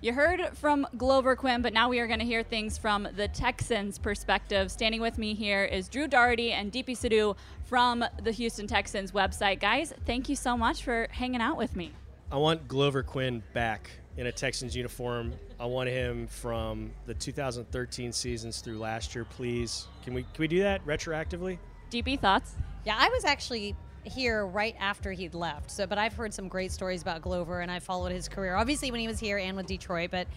You 0.00 0.12
heard 0.12 0.56
from 0.56 0.86
Glover 0.96 1.34
Quinn, 1.34 1.60
but 1.60 1.72
now 1.72 1.88
we 1.88 1.98
are 1.98 2.06
going 2.06 2.20
to 2.20 2.24
hear 2.24 2.44
things 2.44 2.78
from 2.78 3.08
the 3.16 3.26
Texans' 3.26 3.98
perspective. 3.98 4.70
Standing 4.70 5.00
with 5.00 5.18
me 5.18 5.34
here 5.34 5.64
is 5.64 5.88
Drew 5.88 6.06
Dougherty 6.06 6.52
and 6.52 6.70
DP 6.70 6.90
Sidhu 6.90 7.34
from 7.64 8.04
the 8.22 8.30
Houston 8.30 8.68
Texans 8.68 9.10
website. 9.10 9.58
Guys, 9.58 9.92
thank 10.06 10.28
you 10.28 10.36
so 10.36 10.56
much 10.56 10.84
for 10.84 11.08
hanging 11.10 11.40
out 11.40 11.56
with 11.56 11.74
me. 11.74 11.90
I 12.30 12.36
want 12.36 12.68
Glover 12.68 13.02
Quinn 13.02 13.42
back 13.54 13.90
in 14.16 14.28
a 14.28 14.32
Texans 14.32 14.76
uniform. 14.76 15.32
I 15.60 15.66
want 15.66 15.88
him 15.88 16.28
from 16.28 16.92
the 17.06 17.14
2013 17.14 18.12
seasons 18.12 18.60
through 18.60 18.78
last 18.78 19.14
year, 19.14 19.24
please. 19.24 19.88
Can 20.04 20.14
we 20.14 20.22
can 20.22 20.38
we 20.38 20.48
do 20.48 20.60
that 20.60 20.84
retroactively? 20.86 21.58
DP 21.90 22.20
thoughts? 22.20 22.54
Yeah, 22.84 22.96
I 22.96 23.08
was 23.08 23.24
actually 23.24 23.74
here 24.04 24.46
right 24.46 24.76
after 24.78 25.10
he'd 25.12 25.34
left. 25.34 25.70
So, 25.70 25.86
but 25.86 25.98
I've 25.98 26.12
heard 26.12 26.32
some 26.32 26.48
great 26.48 26.70
stories 26.70 27.02
about 27.02 27.22
Glover, 27.22 27.60
and 27.60 27.70
I 27.70 27.80
followed 27.80 28.12
his 28.12 28.28
career. 28.28 28.54
Obviously, 28.54 28.90
when 28.90 29.00
he 29.00 29.08
was 29.08 29.18
here 29.18 29.38
and 29.38 29.56
with 29.56 29.66
Detroit, 29.66 30.10
but 30.12 30.28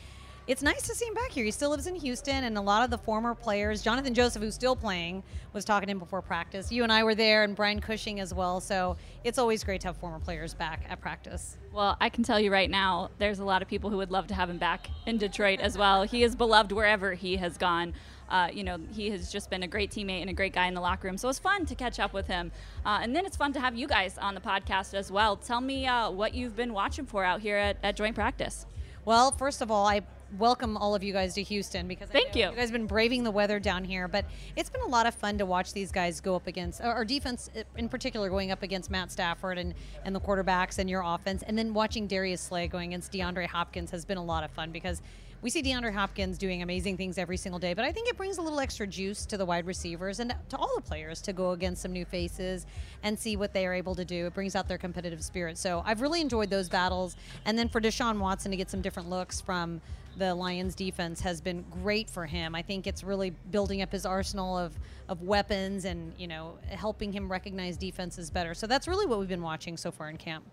it's 0.47 0.61
nice 0.63 0.81
to 0.83 0.95
see 0.95 1.05
him 1.05 1.13
back 1.13 1.31
here. 1.31 1.45
He 1.45 1.51
still 1.51 1.69
lives 1.69 1.87
in 1.87 1.95
Houston, 1.95 2.43
and 2.43 2.57
a 2.57 2.61
lot 2.61 2.83
of 2.83 2.89
the 2.89 2.97
former 2.97 3.35
players, 3.35 3.81
Jonathan 3.81 4.13
Joseph, 4.13 4.41
who's 4.41 4.55
still 4.55 4.75
playing, 4.75 5.23
was 5.53 5.63
talking 5.63 5.87
to 5.87 5.91
him 5.91 5.99
before 5.99 6.21
practice. 6.21 6.71
You 6.71 6.83
and 6.83 6.91
I 6.91 7.03
were 7.03 7.15
there, 7.15 7.43
and 7.43 7.55
Brian 7.55 7.79
Cushing 7.79 8.19
as 8.19 8.33
well. 8.33 8.59
So 8.59 8.97
it's 9.23 9.37
always 9.37 9.63
great 9.63 9.81
to 9.81 9.87
have 9.89 9.97
former 9.97 10.19
players 10.19 10.53
back 10.53 10.83
at 10.89 10.99
practice. 10.99 11.57
Well, 11.71 11.95
I 12.01 12.09
can 12.09 12.23
tell 12.23 12.39
you 12.39 12.51
right 12.51 12.69
now, 12.69 13.11
there's 13.19 13.39
a 13.39 13.45
lot 13.45 13.61
of 13.61 13.67
people 13.67 13.89
who 13.89 13.97
would 13.97 14.11
love 14.11 14.27
to 14.27 14.33
have 14.33 14.49
him 14.49 14.57
back 14.57 14.89
in 15.05 15.17
Detroit 15.17 15.59
as 15.59 15.77
well. 15.77 16.03
He 16.03 16.23
is 16.23 16.35
beloved 16.35 16.71
wherever 16.71 17.13
he 17.13 17.37
has 17.37 17.57
gone. 17.57 17.93
Uh, 18.29 18.47
you 18.51 18.63
know, 18.63 18.79
he 18.93 19.09
has 19.09 19.29
just 19.29 19.49
been 19.49 19.63
a 19.63 19.67
great 19.67 19.91
teammate 19.91 20.21
and 20.21 20.29
a 20.29 20.33
great 20.33 20.53
guy 20.53 20.65
in 20.65 20.73
the 20.73 20.79
locker 20.79 21.07
room. 21.07 21.17
So 21.17 21.27
it's 21.27 21.37
fun 21.37 21.65
to 21.65 21.75
catch 21.75 21.99
up 21.99 22.13
with 22.13 22.27
him. 22.27 22.51
Uh, 22.85 22.99
and 23.01 23.13
then 23.13 23.25
it's 23.25 23.35
fun 23.35 23.51
to 23.53 23.59
have 23.59 23.75
you 23.75 23.87
guys 23.87 24.17
on 24.17 24.35
the 24.35 24.41
podcast 24.41 24.93
as 24.93 25.11
well. 25.11 25.35
Tell 25.35 25.59
me 25.59 25.85
uh, 25.85 26.09
what 26.09 26.33
you've 26.33 26.55
been 26.55 26.73
watching 26.73 27.05
for 27.05 27.25
out 27.25 27.41
here 27.41 27.57
at, 27.57 27.77
at 27.83 27.97
joint 27.97 28.15
practice. 28.15 28.65
Well, 29.03 29.31
first 29.31 29.61
of 29.61 29.69
all, 29.69 29.85
I 29.85 30.01
welcome 30.37 30.77
all 30.77 30.95
of 30.95 31.03
you 31.03 31.13
guys 31.13 31.33
to 31.33 31.43
Houston 31.43 31.87
because 31.87 32.09
thank 32.09 32.35
you. 32.35 32.49
You 32.49 32.55
guys 32.55 32.69
have 32.69 32.71
been 32.71 32.87
braving 32.87 33.23
the 33.23 33.31
weather 33.31 33.59
down 33.59 33.83
here, 33.83 34.07
but 34.07 34.25
it's 34.55 34.69
been 34.69 34.81
a 34.81 34.87
lot 34.87 35.05
of 35.05 35.13
fun 35.13 35.37
to 35.37 35.45
watch 35.45 35.73
these 35.73 35.91
guys 35.91 36.21
go 36.21 36.35
up 36.35 36.47
against 36.47 36.81
our 36.81 37.05
defense 37.05 37.49
in 37.75 37.89
particular, 37.89 38.29
going 38.29 38.51
up 38.51 38.63
against 38.63 38.89
Matt 38.89 39.11
Stafford 39.11 39.57
and 39.57 39.73
and 40.05 40.15
the 40.15 40.19
quarterbacks 40.19 40.77
and 40.79 40.89
your 40.89 41.01
offense, 41.01 41.43
and 41.43 41.57
then 41.57 41.73
watching 41.73 42.07
Darius 42.07 42.41
Slay 42.41 42.67
going 42.67 42.89
against 42.89 43.11
DeAndre 43.11 43.47
Hopkins 43.47 43.91
has 43.91 44.05
been 44.05 44.17
a 44.17 44.23
lot 44.23 44.43
of 44.43 44.51
fun 44.51 44.71
because 44.71 45.01
we 45.41 45.49
see 45.49 45.63
DeAndre 45.63 45.93
Hopkins 45.93 46.37
doing 46.37 46.61
amazing 46.61 46.97
things 46.97 47.17
every 47.17 47.37
single 47.37 47.59
day, 47.59 47.73
but 47.73 47.83
I 47.83 47.91
think 47.91 48.07
it 48.07 48.15
brings 48.15 48.37
a 48.37 48.41
little 48.41 48.59
extra 48.59 48.85
juice 48.85 49.25
to 49.25 49.37
the 49.37 49.45
wide 49.45 49.65
receivers 49.65 50.19
and 50.19 50.35
to 50.49 50.57
all 50.57 50.75
the 50.75 50.81
players 50.81 51.19
to 51.21 51.33
go 51.33 51.51
against 51.51 51.81
some 51.81 51.91
new 51.91 52.05
faces 52.05 52.67
and 53.01 53.17
see 53.17 53.35
what 53.35 53.53
they 53.53 53.65
are 53.65 53.73
able 53.73 53.95
to 53.95 54.05
do. 54.05 54.27
It 54.27 54.33
brings 54.35 54.55
out 54.55 54.67
their 54.67 54.77
competitive 54.77 55.23
spirit. 55.23 55.57
So 55.57 55.81
I've 55.85 56.01
really 56.01 56.21
enjoyed 56.21 56.49
those 56.49 56.69
battles. 56.69 57.15
And 57.45 57.57
then 57.57 57.69
for 57.69 57.81
Deshaun 57.81 58.19
Watson 58.19 58.51
to 58.51 58.57
get 58.57 58.69
some 58.69 58.81
different 58.81 59.09
looks 59.09 59.41
from 59.41 59.81
the 60.17 60.35
Lions 60.35 60.75
defense 60.75 61.21
has 61.21 61.41
been 61.41 61.65
great 61.81 62.09
for 62.09 62.25
him. 62.25 62.53
I 62.53 62.61
think 62.61 62.85
it's 62.85 63.03
really 63.03 63.31
building 63.49 63.81
up 63.81 63.91
his 63.91 64.05
arsenal 64.05 64.57
of, 64.57 64.77
of 65.07 65.23
weapons 65.23 65.85
and, 65.85 66.13
you 66.17 66.27
know, 66.27 66.57
helping 66.69 67.11
him 67.11 67.31
recognize 67.31 67.77
defenses 67.77 68.29
better. 68.29 68.53
So 68.53 68.67
that's 68.67 68.87
really 68.87 69.05
what 69.05 69.19
we've 69.19 69.29
been 69.29 69.41
watching 69.41 69.77
so 69.77 69.89
far 69.89 70.09
in 70.09 70.17
camp. 70.17 70.43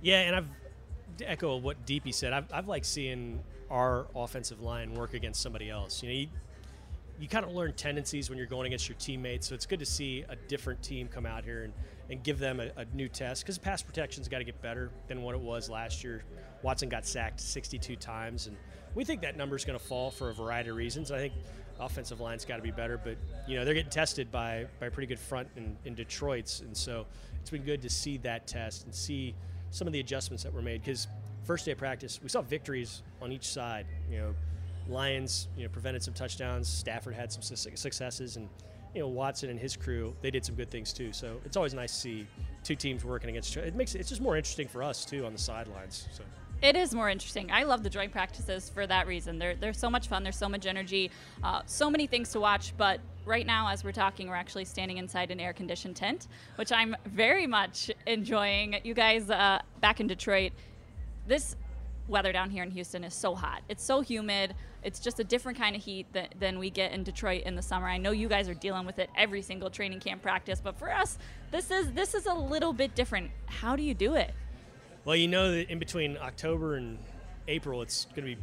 Yeah, 0.00 0.20
and 0.22 0.34
I've 0.34 0.48
to 1.18 1.30
echo 1.30 1.56
what 1.56 1.84
DP 1.86 2.12
said. 2.14 2.32
I've, 2.32 2.52
I've 2.52 2.68
liked 2.68 2.86
seeing 2.86 3.40
our 3.72 4.06
offensive 4.14 4.60
line 4.60 4.94
work 4.94 5.14
against 5.14 5.40
somebody 5.40 5.70
else. 5.70 6.02
You 6.02 6.08
know, 6.10 6.14
you, 6.14 6.28
you 7.18 7.26
kind 7.26 7.44
of 7.44 7.52
learn 7.52 7.72
tendencies 7.72 8.28
when 8.28 8.36
you're 8.36 8.46
going 8.46 8.66
against 8.66 8.86
your 8.86 8.98
teammates. 8.98 9.48
So 9.48 9.54
it's 9.54 9.64
good 9.64 9.80
to 9.80 9.86
see 9.86 10.24
a 10.28 10.36
different 10.36 10.82
team 10.82 11.08
come 11.08 11.24
out 11.24 11.42
here 11.42 11.64
and, 11.64 11.72
and 12.10 12.22
give 12.22 12.38
them 12.38 12.60
a, 12.60 12.70
a 12.76 12.84
new 12.94 13.08
test 13.08 13.42
because 13.42 13.56
pass 13.56 13.80
protection's 13.80 14.28
got 14.28 14.38
to 14.38 14.44
get 14.44 14.60
better 14.60 14.90
than 15.08 15.22
what 15.22 15.34
it 15.34 15.40
was 15.40 15.70
last 15.70 16.04
year. 16.04 16.22
Watson 16.62 16.90
got 16.90 17.06
sacked 17.06 17.40
62 17.40 17.96
times, 17.96 18.46
and 18.46 18.56
we 18.94 19.04
think 19.04 19.22
that 19.22 19.36
number 19.36 19.56
is 19.56 19.64
going 19.64 19.78
to 19.78 19.84
fall 19.84 20.10
for 20.10 20.28
a 20.28 20.34
variety 20.34 20.68
of 20.68 20.76
reasons. 20.76 21.10
I 21.10 21.18
think 21.18 21.32
offensive 21.80 22.20
line's 22.20 22.44
got 22.44 22.56
to 22.56 22.62
be 22.62 22.70
better, 22.70 23.00
but 23.02 23.16
you 23.48 23.56
know 23.56 23.64
they're 23.64 23.74
getting 23.74 23.90
tested 23.90 24.30
by 24.30 24.66
by 24.78 24.86
a 24.86 24.90
pretty 24.90 25.06
good 25.06 25.18
front 25.18 25.48
in, 25.56 25.76
in 25.86 25.94
Detroit's, 25.94 26.60
and 26.60 26.76
so 26.76 27.06
it's 27.40 27.50
been 27.50 27.64
good 27.64 27.80
to 27.82 27.90
see 27.90 28.18
that 28.18 28.46
test 28.46 28.84
and 28.84 28.94
see 28.94 29.34
some 29.70 29.86
of 29.86 29.94
the 29.94 30.00
adjustments 30.00 30.42
that 30.42 30.52
were 30.52 30.62
made 30.62 30.82
because 30.82 31.08
first 31.44 31.64
day 31.64 31.72
of 31.72 31.78
practice, 31.78 32.20
we 32.22 32.28
saw 32.28 32.42
victories 32.42 33.02
on 33.20 33.32
each 33.32 33.46
side. 33.46 33.86
You 34.10 34.18
know, 34.18 34.34
Lions, 34.88 35.48
you 35.56 35.64
know, 35.64 35.68
prevented 35.68 36.02
some 36.02 36.14
touchdowns. 36.14 36.68
Stafford 36.68 37.14
had 37.14 37.32
some 37.32 37.42
successes, 37.42 38.36
and 38.36 38.48
you 38.94 39.00
know, 39.00 39.08
Watson 39.08 39.50
and 39.50 39.58
his 39.58 39.76
crew, 39.76 40.14
they 40.20 40.30
did 40.30 40.44
some 40.44 40.54
good 40.54 40.70
things 40.70 40.92
too. 40.92 41.12
So 41.12 41.40
it's 41.44 41.56
always 41.56 41.74
nice 41.74 41.92
to 41.94 42.00
see 42.00 42.26
two 42.62 42.76
teams 42.76 43.04
working 43.04 43.30
against 43.30 43.52
each 43.52 43.58
other. 43.58 43.66
It 43.66 43.74
makes 43.74 43.94
it's 43.94 44.08
just 44.08 44.20
more 44.20 44.36
interesting 44.36 44.68
for 44.68 44.82
us 44.82 45.04
too 45.04 45.24
on 45.24 45.32
the 45.32 45.38
sidelines. 45.38 46.08
So. 46.12 46.24
It 46.62 46.76
is 46.76 46.94
more 46.94 47.10
interesting. 47.10 47.50
I 47.50 47.64
love 47.64 47.82
the 47.82 47.90
joint 47.90 48.12
practices 48.12 48.70
for 48.70 48.86
that 48.86 49.08
reason. 49.08 49.36
They're 49.36 49.56
they're 49.56 49.72
so 49.72 49.90
much 49.90 50.06
fun. 50.06 50.22
There's 50.22 50.36
so 50.36 50.48
much 50.48 50.66
energy, 50.66 51.10
uh, 51.42 51.62
so 51.66 51.90
many 51.90 52.06
things 52.06 52.30
to 52.32 52.40
watch. 52.40 52.72
But 52.76 53.00
right 53.24 53.46
now, 53.46 53.68
as 53.68 53.82
we're 53.82 53.90
talking, 53.90 54.28
we're 54.28 54.36
actually 54.36 54.64
standing 54.64 54.98
inside 54.98 55.32
an 55.32 55.40
air 55.40 55.52
conditioned 55.52 55.96
tent, 55.96 56.28
which 56.54 56.70
I'm 56.70 56.94
very 57.06 57.48
much 57.48 57.90
enjoying. 58.06 58.76
You 58.84 58.94
guys 58.94 59.28
uh, 59.28 59.60
back 59.80 59.98
in 59.98 60.06
Detroit, 60.06 60.52
this 61.26 61.56
weather 62.08 62.32
down 62.32 62.50
here 62.50 62.62
in 62.62 62.70
Houston 62.70 63.04
is 63.04 63.14
so 63.14 63.34
hot. 63.34 63.62
It's 63.68 63.82
so 63.82 64.00
humid. 64.00 64.54
It's 64.82 64.98
just 65.00 65.20
a 65.20 65.24
different 65.24 65.58
kind 65.58 65.76
of 65.76 65.82
heat 65.82 66.06
that, 66.12 66.34
than 66.38 66.58
we 66.58 66.70
get 66.70 66.92
in 66.92 67.04
Detroit 67.04 67.44
in 67.44 67.54
the 67.54 67.62
summer. 67.62 67.86
I 67.86 67.98
know 67.98 68.10
you 68.10 68.28
guys 68.28 68.48
are 68.48 68.54
dealing 68.54 68.84
with 68.84 68.98
it 68.98 69.08
every 69.16 69.42
single 69.42 69.70
training 69.70 70.00
camp 70.00 70.22
practice, 70.22 70.60
but 70.62 70.78
for 70.78 70.92
us, 70.92 71.18
this 71.50 71.70
is 71.70 71.92
this 71.92 72.14
is 72.14 72.26
a 72.26 72.34
little 72.34 72.72
bit 72.72 72.94
different. 72.94 73.30
How 73.46 73.76
do 73.76 73.82
you 73.82 73.94
do 73.94 74.14
it? 74.14 74.34
Well, 75.04 75.16
you 75.16 75.28
know 75.28 75.52
that 75.52 75.70
in 75.70 75.78
between 75.78 76.16
October 76.18 76.76
and 76.76 76.98
April, 77.48 77.82
it's 77.82 78.04
going 78.06 78.28
to 78.28 78.36
be 78.36 78.38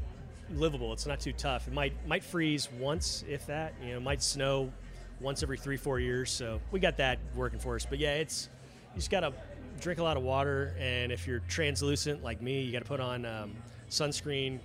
livable. 0.53 0.93
It's 0.93 1.05
not 1.05 1.19
too 1.19 1.33
tough. 1.33 1.67
It 1.67 1.73
might 1.73 1.93
might 2.07 2.23
freeze 2.23 2.69
once, 2.79 3.23
if 3.27 3.45
that. 3.47 3.73
You 3.83 3.93
know, 3.93 3.99
might 3.99 4.23
snow 4.23 4.71
once 5.19 5.43
every 5.43 5.57
three 5.57 5.77
four 5.77 5.99
years. 5.99 6.31
So 6.31 6.61
we 6.71 6.79
got 6.79 6.97
that 6.97 7.19
working 7.35 7.59
for 7.59 7.75
us. 7.75 7.85
But 7.85 7.99
yeah, 7.99 8.15
it's 8.15 8.49
you 8.93 8.99
just 8.99 9.11
got 9.11 9.21
to 9.21 9.33
drink 9.79 9.99
a 9.99 10.03
lot 10.03 10.17
of 10.17 10.23
water, 10.23 10.75
and 10.79 11.11
if 11.11 11.27
you're 11.27 11.39
translucent 11.47 12.23
like 12.23 12.41
me, 12.41 12.61
you 12.61 12.71
got 12.71 12.79
to 12.79 12.85
put 12.85 12.99
on 12.99 13.25
um, 13.25 13.55
sunscreen 13.89 14.59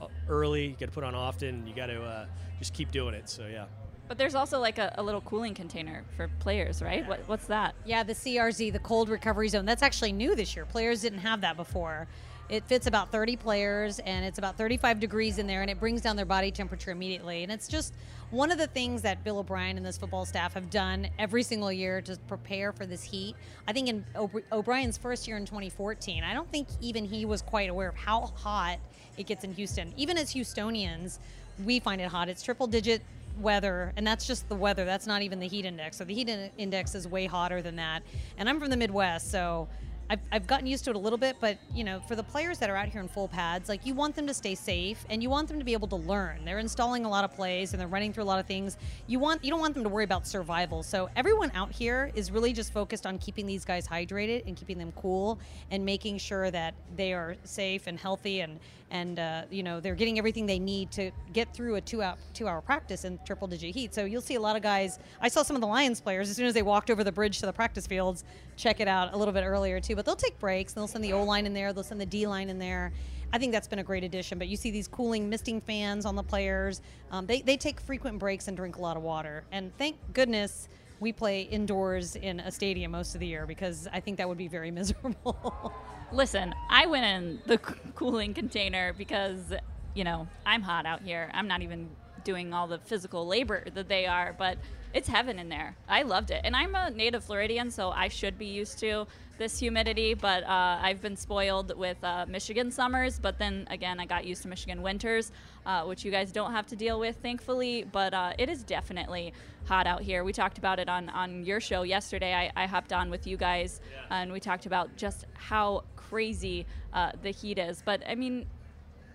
uh, 0.00 0.06
early. 0.28 0.66
You 0.66 0.76
got 0.78 0.86
to 0.86 0.92
put 0.92 1.04
on 1.04 1.14
often. 1.14 1.66
You 1.66 1.74
got 1.74 1.86
to 1.86 2.02
uh, 2.02 2.26
just 2.58 2.72
keep 2.72 2.90
doing 2.90 3.14
it. 3.14 3.28
So 3.28 3.46
yeah. 3.46 3.66
But 4.06 4.18
there's 4.18 4.34
also 4.34 4.58
like 4.60 4.78
a, 4.78 4.94
a 4.98 5.02
little 5.02 5.22
cooling 5.22 5.54
container 5.54 6.04
for 6.16 6.28
players, 6.38 6.82
right? 6.82 7.06
What, 7.08 7.20
what's 7.26 7.46
that? 7.46 7.74
Yeah, 7.86 8.02
the 8.02 8.12
CRZ, 8.12 8.72
the 8.72 8.78
cold 8.78 9.08
recovery 9.08 9.48
zone. 9.48 9.64
That's 9.64 9.82
actually 9.82 10.12
new 10.12 10.34
this 10.34 10.54
year. 10.54 10.66
Players 10.66 11.00
didn't 11.00 11.20
have 11.20 11.40
that 11.40 11.56
before. 11.56 12.06
It 12.48 12.64
fits 12.64 12.86
about 12.86 13.10
30 13.10 13.36
players 13.36 14.00
and 14.00 14.24
it's 14.24 14.38
about 14.38 14.58
35 14.58 15.00
degrees 15.00 15.38
in 15.38 15.46
there 15.46 15.62
and 15.62 15.70
it 15.70 15.80
brings 15.80 16.02
down 16.02 16.16
their 16.16 16.26
body 16.26 16.50
temperature 16.50 16.90
immediately. 16.90 17.42
And 17.42 17.50
it's 17.50 17.68
just 17.68 17.94
one 18.30 18.50
of 18.50 18.58
the 18.58 18.66
things 18.66 19.02
that 19.02 19.24
Bill 19.24 19.38
O'Brien 19.38 19.76
and 19.76 19.86
this 19.86 19.96
football 19.96 20.26
staff 20.26 20.54
have 20.54 20.68
done 20.68 21.08
every 21.18 21.42
single 21.42 21.72
year 21.72 22.02
to 22.02 22.18
prepare 22.28 22.72
for 22.72 22.84
this 22.84 23.02
heat. 23.02 23.34
I 23.66 23.72
think 23.72 23.88
in 23.88 24.04
O'Brien's 24.52 24.98
first 24.98 25.26
year 25.26 25.36
in 25.36 25.46
2014, 25.46 26.22
I 26.22 26.34
don't 26.34 26.50
think 26.50 26.68
even 26.80 27.04
he 27.04 27.24
was 27.24 27.40
quite 27.40 27.70
aware 27.70 27.88
of 27.88 27.96
how 27.96 28.26
hot 28.34 28.78
it 29.16 29.26
gets 29.26 29.44
in 29.44 29.54
Houston. 29.54 29.94
Even 29.96 30.18
as 30.18 30.34
Houstonians, 30.34 31.18
we 31.64 31.80
find 31.80 32.00
it 32.00 32.08
hot. 32.08 32.28
It's 32.28 32.42
triple 32.42 32.66
digit 32.66 33.02
weather, 33.38 33.92
and 33.96 34.06
that's 34.06 34.26
just 34.26 34.48
the 34.48 34.54
weather. 34.54 34.84
That's 34.84 35.06
not 35.06 35.22
even 35.22 35.40
the 35.40 35.46
heat 35.46 35.64
index. 35.64 35.96
So 35.96 36.04
the 36.04 36.14
heat 36.14 36.28
in- 36.28 36.50
index 36.58 36.94
is 36.94 37.08
way 37.08 37.26
hotter 37.26 37.62
than 37.62 37.76
that. 37.76 38.02
And 38.38 38.48
I'm 38.48 38.60
from 38.60 38.70
the 38.70 38.76
Midwest, 38.76 39.30
so 39.30 39.68
I've, 40.10 40.20
I've 40.32 40.46
gotten 40.46 40.66
used 40.66 40.84
to 40.84 40.90
it 40.90 40.96
a 40.96 40.98
little 40.98 41.18
bit, 41.18 41.36
but 41.40 41.58
you 41.74 41.84
know, 41.84 42.00
for 42.00 42.14
the 42.14 42.22
players 42.22 42.58
that 42.58 42.68
are 42.68 42.76
out 42.76 42.88
here 42.88 43.00
in 43.00 43.08
full 43.08 43.28
pads, 43.28 43.68
like 43.68 43.86
you 43.86 43.94
want 43.94 44.14
them 44.14 44.26
to 44.26 44.34
stay 44.34 44.54
safe 44.54 45.04
and 45.08 45.22
you 45.22 45.30
want 45.30 45.48
them 45.48 45.58
to 45.58 45.64
be 45.64 45.72
able 45.72 45.88
to 45.88 45.96
learn. 45.96 46.44
They're 46.44 46.58
installing 46.58 47.04
a 47.04 47.08
lot 47.08 47.24
of 47.24 47.32
plays 47.32 47.72
and 47.72 47.80
they're 47.80 47.88
running 47.88 48.12
through 48.12 48.24
a 48.24 48.26
lot 48.26 48.38
of 48.38 48.46
things. 48.46 48.76
You 49.06 49.18
want 49.18 49.42
you 49.44 49.50
don't 49.50 49.60
want 49.60 49.74
them 49.74 49.82
to 49.82 49.88
worry 49.88 50.04
about 50.04 50.26
survival. 50.26 50.82
So 50.82 51.08
everyone 51.16 51.50
out 51.54 51.72
here 51.72 52.10
is 52.14 52.30
really 52.30 52.52
just 52.52 52.72
focused 52.72 53.06
on 53.06 53.18
keeping 53.18 53.46
these 53.46 53.64
guys 53.64 53.88
hydrated 53.88 54.46
and 54.46 54.56
keeping 54.56 54.78
them 54.78 54.92
cool 54.92 55.38
and 55.70 55.84
making 55.84 56.18
sure 56.18 56.50
that 56.50 56.74
they 56.96 57.12
are 57.12 57.36
safe 57.44 57.86
and 57.86 57.98
healthy 57.98 58.40
and 58.40 58.58
and 58.90 59.18
uh, 59.18 59.42
you 59.50 59.62
know 59.62 59.80
they're 59.80 59.94
getting 59.94 60.18
everything 60.18 60.46
they 60.46 60.58
need 60.58 60.90
to 60.92 61.10
get 61.32 61.52
through 61.52 61.76
a 61.76 61.80
two 61.80 62.02
hour 62.02 62.16
two 62.32 62.46
hour 62.46 62.60
practice 62.60 63.04
in 63.04 63.18
triple 63.26 63.48
digit 63.48 63.74
heat. 63.74 63.94
So 63.94 64.04
you'll 64.04 64.20
see 64.22 64.34
a 64.34 64.40
lot 64.40 64.56
of 64.56 64.62
guys. 64.62 64.98
I 65.20 65.28
saw 65.28 65.42
some 65.42 65.56
of 65.56 65.62
the 65.62 65.68
Lions 65.68 66.00
players 66.00 66.30
as 66.30 66.36
soon 66.36 66.46
as 66.46 66.54
they 66.54 66.62
walked 66.62 66.90
over 66.90 67.02
the 67.02 67.12
bridge 67.12 67.40
to 67.40 67.46
the 67.46 67.52
practice 67.52 67.86
fields, 67.86 68.24
check 68.56 68.80
it 68.80 68.88
out 68.88 69.12
a 69.14 69.16
little 69.16 69.34
bit 69.34 69.44
earlier 69.44 69.80
too. 69.80 69.96
But 69.96 70.06
they'll 70.06 70.16
take 70.16 70.38
breaks. 70.38 70.72
And 70.74 70.80
they'll 70.80 70.88
send 70.88 71.04
the 71.04 71.12
O 71.12 71.22
line 71.22 71.46
in 71.46 71.54
there. 71.54 71.72
They'll 71.72 71.84
send 71.84 72.00
the 72.00 72.06
D 72.06 72.26
line 72.26 72.48
in 72.48 72.58
there. 72.58 72.92
I 73.32 73.38
think 73.38 73.52
that's 73.52 73.66
been 73.66 73.80
a 73.80 73.84
great 73.84 74.04
addition. 74.04 74.38
But 74.38 74.48
you 74.48 74.56
see 74.56 74.70
these 74.70 74.86
cooling, 74.86 75.28
misting 75.28 75.60
fans 75.60 76.06
on 76.06 76.14
the 76.14 76.22
players. 76.22 76.80
Um, 77.10 77.26
they 77.26 77.42
they 77.42 77.56
take 77.56 77.80
frequent 77.80 78.18
breaks 78.18 78.48
and 78.48 78.56
drink 78.56 78.76
a 78.76 78.80
lot 78.80 78.96
of 78.96 79.02
water. 79.02 79.44
And 79.50 79.76
thank 79.76 79.96
goodness 80.12 80.68
we 81.04 81.12
play 81.12 81.42
indoors 81.42 82.16
in 82.16 82.40
a 82.40 82.50
stadium 82.50 82.92
most 82.92 83.14
of 83.14 83.20
the 83.20 83.26
year 83.26 83.46
because 83.46 83.86
I 83.92 84.00
think 84.00 84.16
that 84.16 84.26
would 84.26 84.38
be 84.38 84.48
very 84.48 84.70
miserable. 84.80 85.72
Listen, 86.10 86.54
I 86.70 86.86
went 86.86 87.04
in 87.04 87.42
the 87.44 87.58
cooling 87.58 88.32
container 88.32 88.94
because, 88.94 89.52
you 89.94 90.02
know, 90.02 90.26
I'm 90.46 90.62
hot 90.62 90.86
out 90.86 91.02
here. 91.02 91.30
I'm 91.34 91.46
not 91.46 91.60
even 91.60 91.90
doing 92.24 92.54
all 92.54 92.66
the 92.66 92.78
physical 92.78 93.26
labor 93.26 93.64
that 93.74 93.86
they 93.86 94.06
are, 94.06 94.34
but 94.38 94.56
it's 94.94 95.06
heaven 95.06 95.38
in 95.38 95.50
there. 95.50 95.76
I 95.86 96.04
loved 96.04 96.30
it. 96.30 96.40
And 96.42 96.56
I'm 96.56 96.74
a 96.74 96.88
native 96.88 97.22
Floridian, 97.22 97.70
so 97.70 97.90
I 97.90 98.08
should 98.08 98.38
be 98.38 98.46
used 98.46 98.78
to 98.78 99.06
this 99.38 99.58
humidity, 99.58 100.14
but 100.14 100.44
uh, 100.44 100.78
I've 100.80 101.00
been 101.00 101.16
spoiled 101.16 101.76
with 101.76 102.02
uh, 102.02 102.26
Michigan 102.28 102.70
summers. 102.70 103.18
But 103.18 103.38
then 103.38 103.66
again, 103.70 104.00
I 104.00 104.06
got 104.06 104.24
used 104.24 104.42
to 104.42 104.48
Michigan 104.48 104.82
winters, 104.82 105.32
uh, 105.66 105.82
which 105.84 106.04
you 106.04 106.10
guys 106.10 106.32
don't 106.32 106.52
have 106.52 106.66
to 106.68 106.76
deal 106.76 106.98
with, 107.00 107.16
thankfully. 107.16 107.84
But 107.90 108.14
uh, 108.14 108.32
it 108.38 108.48
is 108.48 108.62
definitely 108.62 109.32
hot 109.64 109.86
out 109.86 110.02
here. 110.02 110.24
We 110.24 110.32
talked 110.32 110.58
about 110.58 110.78
it 110.78 110.88
on, 110.88 111.08
on 111.10 111.44
your 111.44 111.60
show 111.60 111.82
yesterday. 111.82 112.34
I, 112.34 112.64
I 112.64 112.66
hopped 112.66 112.92
on 112.92 113.10
with 113.10 113.26
you 113.26 113.36
guys, 113.36 113.80
yeah. 113.92 114.22
and 114.22 114.32
we 114.32 114.40
talked 114.40 114.66
about 114.66 114.96
just 114.96 115.24
how 115.34 115.84
crazy 115.96 116.66
uh, 116.92 117.12
the 117.22 117.30
heat 117.30 117.58
is. 117.58 117.82
But 117.84 118.02
I 118.08 118.14
mean, 118.14 118.46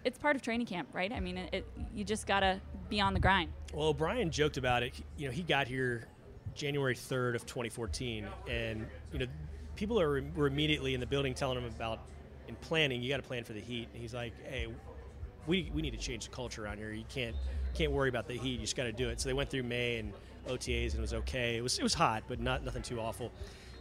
it's 0.03 0.17
part 0.17 0.35
of 0.35 0.41
training 0.41 0.67
camp, 0.67 0.89
right? 0.93 1.11
I 1.11 1.19
mean, 1.19 1.37
it, 1.37 1.53
it, 1.53 1.67
you 1.93 2.03
just 2.03 2.27
gotta 2.27 2.59
be 2.89 2.99
on 2.99 3.13
the 3.13 3.19
grind. 3.19 3.51
Well, 3.73 3.93
Brian 3.93 4.31
joked 4.31 4.57
about 4.57 4.83
it. 4.83 4.93
You 5.17 5.27
know, 5.27 5.31
he 5.31 5.43
got 5.43 5.67
here 5.67 6.07
January 6.55 6.95
3rd 6.95 7.35
of 7.35 7.45
2014, 7.45 8.27
and 8.49 8.87
you 9.13 9.19
know, 9.19 9.25
people 9.79 9.97
are 9.97 10.21
were 10.35 10.47
immediately 10.47 10.93
in 10.93 10.99
the 10.99 11.05
building 11.05 11.33
telling 11.33 11.57
him 11.57 11.63
about 11.63 12.01
in 12.49 12.55
planning. 12.55 13.01
You 13.01 13.09
got 13.09 13.17
to 13.17 13.23
plan 13.23 13.45
for 13.45 13.53
the 13.53 13.61
heat. 13.61 13.87
And 13.93 14.01
he's 14.01 14.13
like, 14.13 14.33
hey, 14.45 14.67
we, 15.47 15.71
we 15.73 15.81
need 15.81 15.91
to 15.91 15.97
change 15.97 16.25
the 16.25 16.35
culture 16.35 16.65
around 16.65 16.79
here. 16.79 16.91
You 16.91 17.05
can't 17.07 17.35
can't 17.73 17.93
worry 17.93 18.09
about 18.09 18.27
the 18.27 18.33
heat. 18.33 18.51
You 18.51 18.57
just 18.59 18.75
got 18.75 18.83
to 18.83 18.91
do 18.91 19.07
it. 19.07 19.21
So 19.21 19.29
they 19.29 19.33
went 19.33 19.49
through 19.49 19.63
May 19.63 19.99
and 19.99 20.11
OTAs, 20.49 20.91
and 20.91 20.95
it 20.95 21.01
was 21.01 21.13
okay. 21.13 21.55
It 21.55 21.61
was 21.61 21.79
it 21.79 21.83
was 21.83 21.93
hot, 21.93 22.23
but 22.27 22.41
not 22.41 22.65
nothing 22.65 22.81
too 22.81 22.99
awful. 22.99 23.31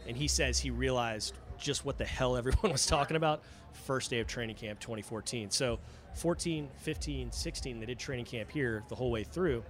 And 0.07 0.15
he 0.15 0.29
says 0.29 0.57
he 0.57 0.71
realized 0.71 1.33
just 1.57 1.83
what 1.83 1.97
the 1.97 2.05
hell 2.05 2.37
everyone 2.41 2.71
was 2.71 2.85
talking 2.85 3.17
about 3.17 3.43
first 3.73 4.09
day 4.09 4.21
of 4.21 4.27
training 4.27 4.55
camp 4.55 4.79
2014. 4.79 5.51
So 5.51 5.79
14, 6.15 6.69
15, 6.77 7.31
16, 7.31 7.79
they 7.79 7.85
did 7.85 7.99
training 7.99 8.25
camp 8.25 8.49
here 8.49 8.83
the 8.87 8.95
whole 8.95 9.11
way 9.11 9.25
through. 9.25 9.63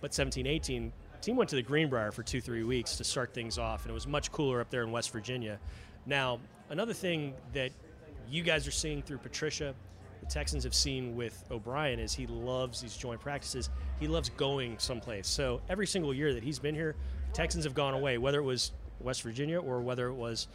But 0.00 0.12
17, 0.12 0.46
18, 0.48 0.92
team 1.20 1.36
went 1.36 1.50
to 1.50 1.56
the 1.56 1.62
Greenbrier 1.62 2.12
for 2.12 2.22
two, 2.22 2.40
three 2.40 2.64
weeks 2.64 2.96
to 2.96 3.04
start 3.04 3.34
things 3.34 3.58
off, 3.58 3.82
and 3.82 3.90
it 3.90 3.94
was 3.94 4.06
much 4.06 4.32
cooler 4.32 4.60
up 4.60 4.70
there 4.70 4.82
in 4.82 4.90
West 4.90 5.10
Virginia. 5.12 5.58
Now, 6.06 6.38
another 6.70 6.92
thing 6.92 7.34
that 7.52 7.72
you 8.28 8.42
guys 8.42 8.66
are 8.66 8.72
seeing 8.72 9.02
through 9.02 9.18
Patricia, 9.18 9.74
the 10.20 10.26
Texans 10.26 10.64
have 10.64 10.74
seen 10.74 11.16
with 11.16 11.44
O'Brien 11.50 11.98
is 11.98 12.12
he 12.14 12.26
loves 12.26 12.80
these 12.80 12.96
joint 12.96 13.20
practices. 13.20 13.70
He 14.00 14.08
loves 14.08 14.30
going 14.30 14.78
someplace. 14.78 15.28
So 15.28 15.60
every 15.68 15.86
single 15.86 16.12
year 16.12 16.34
that 16.34 16.42
he's 16.42 16.58
been 16.58 16.74
here, 16.74 16.96
Texans 17.32 17.64
have 17.64 17.74
gone 17.74 17.94
away, 17.94 18.18
whether 18.18 18.38
it 18.38 18.44
was 18.44 18.72
West 19.00 19.22
Virginia 19.22 19.60
or 19.60 19.80
whether 19.80 20.08
it 20.08 20.14
was, 20.14 20.48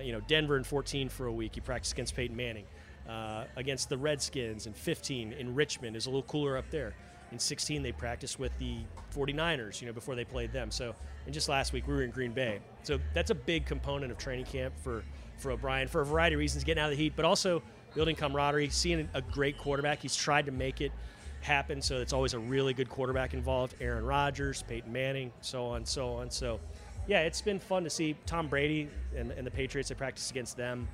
you 0.00 0.12
know, 0.12 0.20
Denver 0.26 0.56
in 0.56 0.64
14 0.64 1.08
for 1.08 1.26
a 1.26 1.32
week. 1.32 1.54
He 1.54 1.60
practiced 1.60 1.92
against 1.92 2.14
Peyton 2.14 2.36
Manning. 2.36 2.64
Uh, 3.08 3.44
against 3.54 3.88
the 3.88 3.96
Redskins 3.96 4.66
in 4.66 4.72
15 4.72 5.32
in 5.32 5.54
Richmond 5.54 5.94
is 5.94 6.06
a 6.06 6.08
little 6.08 6.24
cooler 6.24 6.56
up 6.56 6.68
there. 6.70 6.92
In 7.32 7.38
16, 7.38 7.82
they 7.82 7.92
practiced 7.92 8.38
with 8.38 8.56
the 8.58 8.78
49ers, 9.14 9.80
you 9.80 9.86
know, 9.86 9.92
before 9.92 10.14
they 10.14 10.24
played 10.24 10.52
them. 10.52 10.70
So, 10.70 10.94
and 11.24 11.34
just 11.34 11.48
last 11.48 11.72
week 11.72 11.86
we 11.86 11.94
were 11.94 12.02
in 12.02 12.10
Green 12.10 12.32
Bay. 12.32 12.60
So 12.82 12.98
that's 13.14 13.30
a 13.30 13.34
big 13.34 13.66
component 13.66 14.12
of 14.12 14.18
training 14.18 14.46
camp 14.46 14.74
for 14.82 15.04
for 15.38 15.50
O'Brien 15.50 15.86
for 15.86 16.00
a 16.00 16.04
variety 16.04 16.34
of 16.34 16.38
reasons, 16.38 16.64
getting 16.64 16.82
out 16.82 16.90
of 16.90 16.96
the 16.96 17.02
heat, 17.02 17.12
but 17.14 17.26
also 17.26 17.62
building 17.94 18.16
camaraderie, 18.16 18.70
seeing 18.70 19.06
a 19.12 19.20
great 19.20 19.58
quarterback. 19.58 20.00
He's 20.00 20.16
tried 20.16 20.46
to 20.46 20.52
make 20.52 20.80
it 20.80 20.92
happen, 21.42 21.82
so 21.82 22.00
it's 22.00 22.14
always 22.14 22.32
a 22.32 22.38
really 22.38 22.72
good 22.72 22.88
quarterback 22.88 23.34
involved. 23.34 23.74
Aaron 23.80 24.06
Rodgers, 24.06 24.62
Peyton 24.62 24.90
Manning, 24.90 25.30
so 25.42 25.66
on, 25.66 25.84
so 25.84 26.08
on. 26.14 26.30
So, 26.30 26.58
yeah, 27.06 27.20
it's 27.20 27.42
been 27.42 27.60
fun 27.60 27.84
to 27.84 27.90
see 27.90 28.16
Tom 28.24 28.48
Brady 28.48 28.88
and, 29.14 29.30
and 29.30 29.46
the 29.46 29.50
Patriots. 29.50 29.90
I 29.90 29.94
practiced 29.94 30.30
against 30.30 30.56
them 30.56 30.88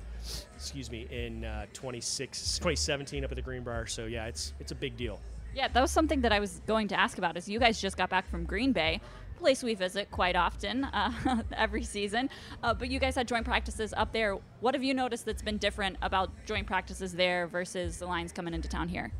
excuse 0.55 0.89
me, 0.89 1.07
in 1.11 1.43
uh, 1.43 1.65
26, 1.73 2.57
2017 2.57 3.23
up 3.23 3.31
at 3.31 3.35
the 3.35 3.41
Greenbrier. 3.41 3.85
So 3.85 4.05
yeah, 4.05 4.25
it's 4.25 4.53
it's 4.59 4.71
a 4.71 4.75
big 4.75 4.97
deal. 4.97 5.19
Yeah, 5.55 5.67
that 5.67 5.81
was 5.81 5.91
something 5.91 6.21
that 6.21 6.31
I 6.31 6.39
was 6.39 6.61
going 6.65 6.87
to 6.89 6.99
ask 6.99 7.17
about. 7.17 7.37
Is 7.37 7.47
you 7.47 7.59
guys 7.59 7.79
just 7.79 7.95
got 7.95 8.09
back 8.09 8.27
from 8.29 8.43
Green 8.43 8.71
Bay, 8.71 8.99
place 9.37 9.61
we 9.61 9.75
visit 9.75 10.09
quite 10.09 10.35
often 10.35 10.83
uh, 10.85 11.43
every 11.55 11.83
season. 11.83 12.29
Uh, 12.63 12.73
but 12.73 12.89
you 12.89 12.99
guys 12.99 13.15
had 13.15 13.27
joint 13.27 13.45
practices 13.45 13.93
up 13.95 14.11
there. 14.11 14.37
What 14.61 14.73
have 14.73 14.83
you 14.83 14.93
noticed 14.93 15.25
that's 15.25 15.41
been 15.41 15.57
different 15.57 15.97
about 16.01 16.31
joint 16.45 16.65
practices 16.65 17.13
there 17.13 17.47
versus 17.47 17.97
the 17.97 18.07
Lions 18.07 18.31
coming 18.31 18.53
into 18.53 18.67
town 18.67 18.87
here? 18.87 19.11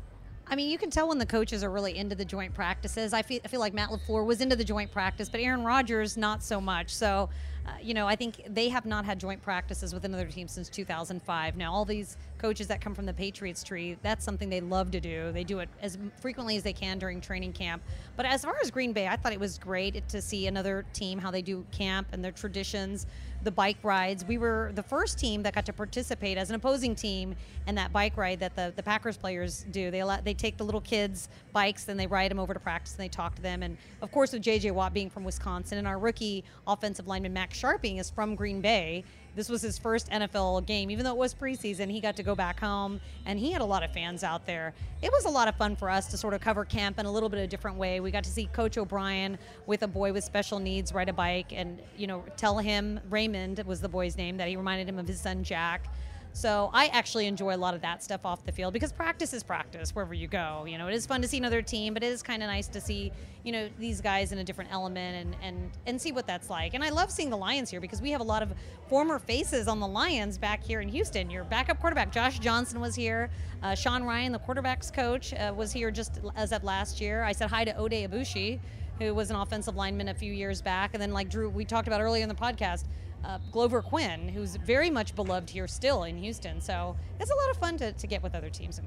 I 0.46 0.56
mean, 0.56 0.70
you 0.70 0.76
can 0.76 0.90
tell 0.90 1.08
when 1.08 1.18
the 1.18 1.26
coaches 1.26 1.64
are 1.64 1.70
really 1.70 1.96
into 1.96 2.14
the 2.14 2.24
joint 2.24 2.52
practices. 2.52 3.14
I 3.14 3.22
feel, 3.22 3.40
I 3.44 3.48
feel 3.48 3.60
like 3.60 3.72
Matt 3.72 3.88
LaFleur 3.88 4.26
was 4.26 4.40
into 4.40 4.56
the 4.56 4.64
joint 4.64 4.92
practice, 4.92 5.28
but 5.28 5.40
Aaron 5.40 5.64
Rodgers, 5.64 6.16
not 6.18 6.42
so 6.42 6.60
much. 6.60 6.94
So 6.94 7.30
uh, 7.66 7.70
you 7.82 7.94
know, 7.94 8.06
I 8.06 8.16
think 8.16 8.42
they 8.46 8.68
have 8.68 8.84
not 8.84 9.04
had 9.04 9.18
joint 9.18 9.40
practices 9.42 9.94
with 9.94 10.04
another 10.04 10.26
team 10.26 10.48
since 10.48 10.68
2005. 10.68 11.56
Now, 11.56 11.72
all 11.72 11.84
these 11.84 12.16
coaches 12.44 12.66
that 12.66 12.78
come 12.78 12.94
from 12.94 13.06
the 13.06 13.14
Patriots 13.14 13.64
tree, 13.64 13.96
that's 14.02 14.22
something 14.22 14.50
they 14.50 14.60
love 14.60 14.90
to 14.90 15.00
do. 15.00 15.32
They 15.32 15.44
do 15.44 15.60
it 15.60 15.68
as 15.80 15.96
frequently 16.20 16.58
as 16.58 16.62
they 16.62 16.74
can 16.74 16.98
during 16.98 17.18
training 17.18 17.54
camp. 17.54 17.82
But 18.16 18.26
as 18.26 18.44
far 18.44 18.54
as 18.62 18.70
Green 18.70 18.92
Bay, 18.92 19.08
I 19.08 19.16
thought 19.16 19.32
it 19.32 19.40
was 19.40 19.56
great 19.56 20.06
to 20.10 20.20
see 20.20 20.46
another 20.46 20.84
team 20.92 21.18
how 21.18 21.30
they 21.30 21.40
do 21.40 21.64
camp 21.72 22.08
and 22.12 22.22
their 22.22 22.32
traditions 22.32 23.06
the 23.44 23.50
bike 23.50 23.76
rides. 23.82 24.24
We 24.24 24.38
were 24.38 24.72
the 24.74 24.82
first 24.82 25.18
team 25.18 25.42
that 25.42 25.54
got 25.54 25.66
to 25.66 25.72
participate 25.72 26.38
as 26.38 26.48
an 26.48 26.56
opposing 26.56 26.94
team 26.94 27.36
in 27.66 27.74
that 27.74 27.92
bike 27.92 28.16
ride 28.16 28.40
that 28.40 28.56
the, 28.56 28.72
the 28.74 28.82
Packers 28.82 29.16
players 29.16 29.66
do. 29.70 29.90
They 29.90 30.00
allow, 30.00 30.20
they 30.20 30.34
take 30.34 30.56
the 30.56 30.64
little 30.64 30.80
kids' 30.80 31.28
bikes 31.52 31.88
and 31.88 32.00
they 32.00 32.06
ride 32.06 32.30
them 32.30 32.40
over 32.40 32.54
to 32.54 32.60
practice 32.60 32.94
and 32.94 33.04
they 33.04 33.08
talk 33.08 33.34
to 33.36 33.42
them. 33.42 33.62
And 33.62 33.76
of 34.02 34.10
course, 34.10 34.32
with 34.32 34.42
J.J. 34.42 34.70
Watt 34.72 34.94
being 34.94 35.10
from 35.10 35.24
Wisconsin 35.24 35.78
and 35.78 35.86
our 35.86 35.98
rookie 35.98 36.42
offensive 36.66 37.06
lineman 37.06 37.32
Max 37.32 37.60
Scharping 37.60 38.00
is 38.00 38.10
from 38.10 38.34
Green 38.34 38.60
Bay, 38.60 39.04
this 39.34 39.48
was 39.48 39.62
his 39.62 39.78
first 39.78 40.08
NFL 40.10 40.66
game, 40.66 40.90
even 40.90 41.04
though 41.04 41.12
it 41.12 41.16
was 41.16 41.34
preseason. 41.34 41.90
He 41.90 42.00
got 42.00 42.16
to 42.16 42.22
go 42.22 42.34
back 42.34 42.60
home, 42.60 43.00
and 43.26 43.38
he 43.38 43.50
had 43.52 43.60
a 43.60 43.64
lot 43.64 43.82
of 43.82 43.92
fans 43.92 44.22
out 44.22 44.46
there. 44.46 44.74
It 45.02 45.10
was 45.10 45.24
a 45.24 45.30
lot 45.30 45.48
of 45.48 45.56
fun 45.56 45.76
for 45.76 45.90
us 45.90 46.06
to 46.08 46.16
sort 46.16 46.34
of 46.34 46.40
cover 46.40 46.64
camp 46.64 46.98
in 46.98 47.06
a 47.06 47.10
little 47.10 47.28
bit 47.28 47.38
of 47.38 47.44
a 47.44 47.48
different 47.48 47.76
way. 47.76 48.00
We 48.00 48.10
got 48.10 48.24
to 48.24 48.30
see 48.30 48.46
Coach 48.46 48.78
O'Brien 48.78 49.38
with 49.66 49.82
a 49.82 49.88
boy 49.88 50.12
with 50.12 50.24
special 50.24 50.58
needs 50.58 50.92
ride 50.92 51.08
a 51.08 51.12
bike, 51.12 51.52
and 51.52 51.80
you 51.96 52.06
know, 52.06 52.24
tell 52.36 52.58
him 52.58 53.00
Raymond 53.10 53.62
was 53.66 53.80
the 53.80 53.88
boy's 53.88 54.16
name 54.16 54.36
that 54.36 54.48
he 54.48 54.56
reminded 54.56 54.88
him 54.88 54.98
of 54.98 55.08
his 55.08 55.20
son 55.20 55.42
Jack. 55.42 55.88
So 56.36 56.68
I 56.74 56.86
actually 56.86 57.26
enjoy 57.26 57.54
a 57.54 57.56
lot 57.56 57.74
of 57.74 57.80
that 57.82 58.02
stuff 58.02 58.26
off 58.26 58.44
the 58.44 58.50
field 58.50 58.72
because 58.72 58.90
practice 58.90 59.32
is 59.32 59.44
practice 59.44 59.94
wherever 59.94 60.14
you 60.14 60.26
go. 60.26 60.64
You 60.66 60.78
know, 60.78 60.88
it 60.88 60.94
is 60.94 61.06
fun 61.06 61.22
to 61.22 61.28
see 61.28 61.38
another 61.38 61.62
team, 61.62 61.94
but 61.94 62.02
it 62.02 62.08
is 62.08 62.24
kind 62.24 62.42
of 62.42 62.48
nice 62.48 62.66
to 62.68 62.80
see, 62.80 63.12
you 63.44 63.52
know, 63.52 63.68
these 63.78 64.00
guys 64.00 64.32
in 64.32 64.38
a 64.38 64.44
different 64.44 64.72
element 64.72 65.16
and, 65.16 65.36
and, 65.40 65.70
and 65.86 66.02
see 66.02 66.10
what 66.10 66.26
that's 66.26 66.50
like. 66.50 66.74
And 66.74 66.82
I 66.82 66.90
love 66.90 67.12
seeing 67.12 67.30
the 67.30 67.36
Lions 67.36 67.70
here 67.70 67.80
because 67.80 68.02
we 68.02 68.10
have 68.10 68.20
a 68.20 68.24
lot 68.24 68.42
of 68.42 68.52
former 68.88 69.20
faces 69.20 69.68
on 69.68 69.78
the 69.78 69.86
Lions 69.86 70.36
back 70.36 70.64
here 70.64 70.80
in 70.80 70.88
Houston. 70.88 71.30
Your 71.30 71.44
backup 71.44 71.78
quarterback, 71.78 72.10
Josh 72.10 72.40
Johnson, 72.40 72.80
was 72.80 72.96
here. 72.96 73.30
Uh, 73.62 73.76
Sean 73.76 74.02
Ryan, 74.02 74.32
the 74.32 74.40
quarterback's 74.40 74.90
coach, 74.90 75.32
uh, 75.34 75.54
was 75.56 75.70
here 75.70 75.92
just 75.92 76.18
as 76.34 76.50
of 76.50 76.64
last 76.64 77.00
year. 77.00 77.22
I 77.22 77.30
said 77.30 77.48
hi 77.48 77.64
to 77.64 77.72
Oday 77.74 78.08
Aboushi, 78.08 78.58
who 78.98 79.14
was 79.14 79.30
an 79.30 79.36
offensive 79.36 79.76
lineman 79.76 80.08
a 80.08 80.14
few 80.14 80.32
years 80.32 80.60
back. 80.60 80.94
And 80.94 81.00
then, 81.00 81.12
like 81.12 81.28
Drew, 81.28 81.48
we 81.48 81.64
talked 81.64 81.86
about 81.86 82.00
earlier 82.00 82.24
in 82.24 82.28
the 82.28 82.34
podcast, 82.34 82.86
uh, 83.24 83.38
Glover 83.50 83.82
Quinn, 83.82 84.28
who's 84.28 84.56
very 84.56 84.90
much 84.90 85.14
beloved 85.14 85.50
here 85.50 85.66
still 85.66 86.04
in 86.04 86.16
Houston. 86.18 86.60
So 86.60 86.96
it's 87.20 87.30
a 87.30 87.34
lot 87.34 87.50
of 87.50 87.56
fun 87.56 87.76
to, 87.78 87.92
to 87.92 88.06
get 88.06 88.22
with 88.22 88.34
other 88.34 88.50
teams. 88.50 88.80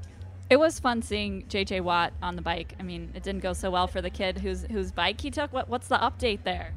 It 0.50 0.58
was 0.58 0.80
fun 0.80 1.02
seeing 1.02 1.44
JJ 1.44 1.82
Watt 1.82 2.14
on 2.22 2.36
the 2.36 2.42
bike. 2.42 2.74
I 2.80 2.84
mean, 2.84 3.12
it 3.14 3.24
didn't 3.24 3.42
go 3.42 3.54
so 3.54 3.70
well 3.70 3.88
for 3.88 4.02
the 4.02 4.10
kid 4.10 4.38
whose 4.38 4.64
whose 4.64 4.92
bike 4.92 5.20
he 5.20 5.30
took. 5.30 5.52
What 5.52 5.68
what's 5.68 5.88
the 5.90 5.98
update 5.98 6.44
there? 6.44 6.74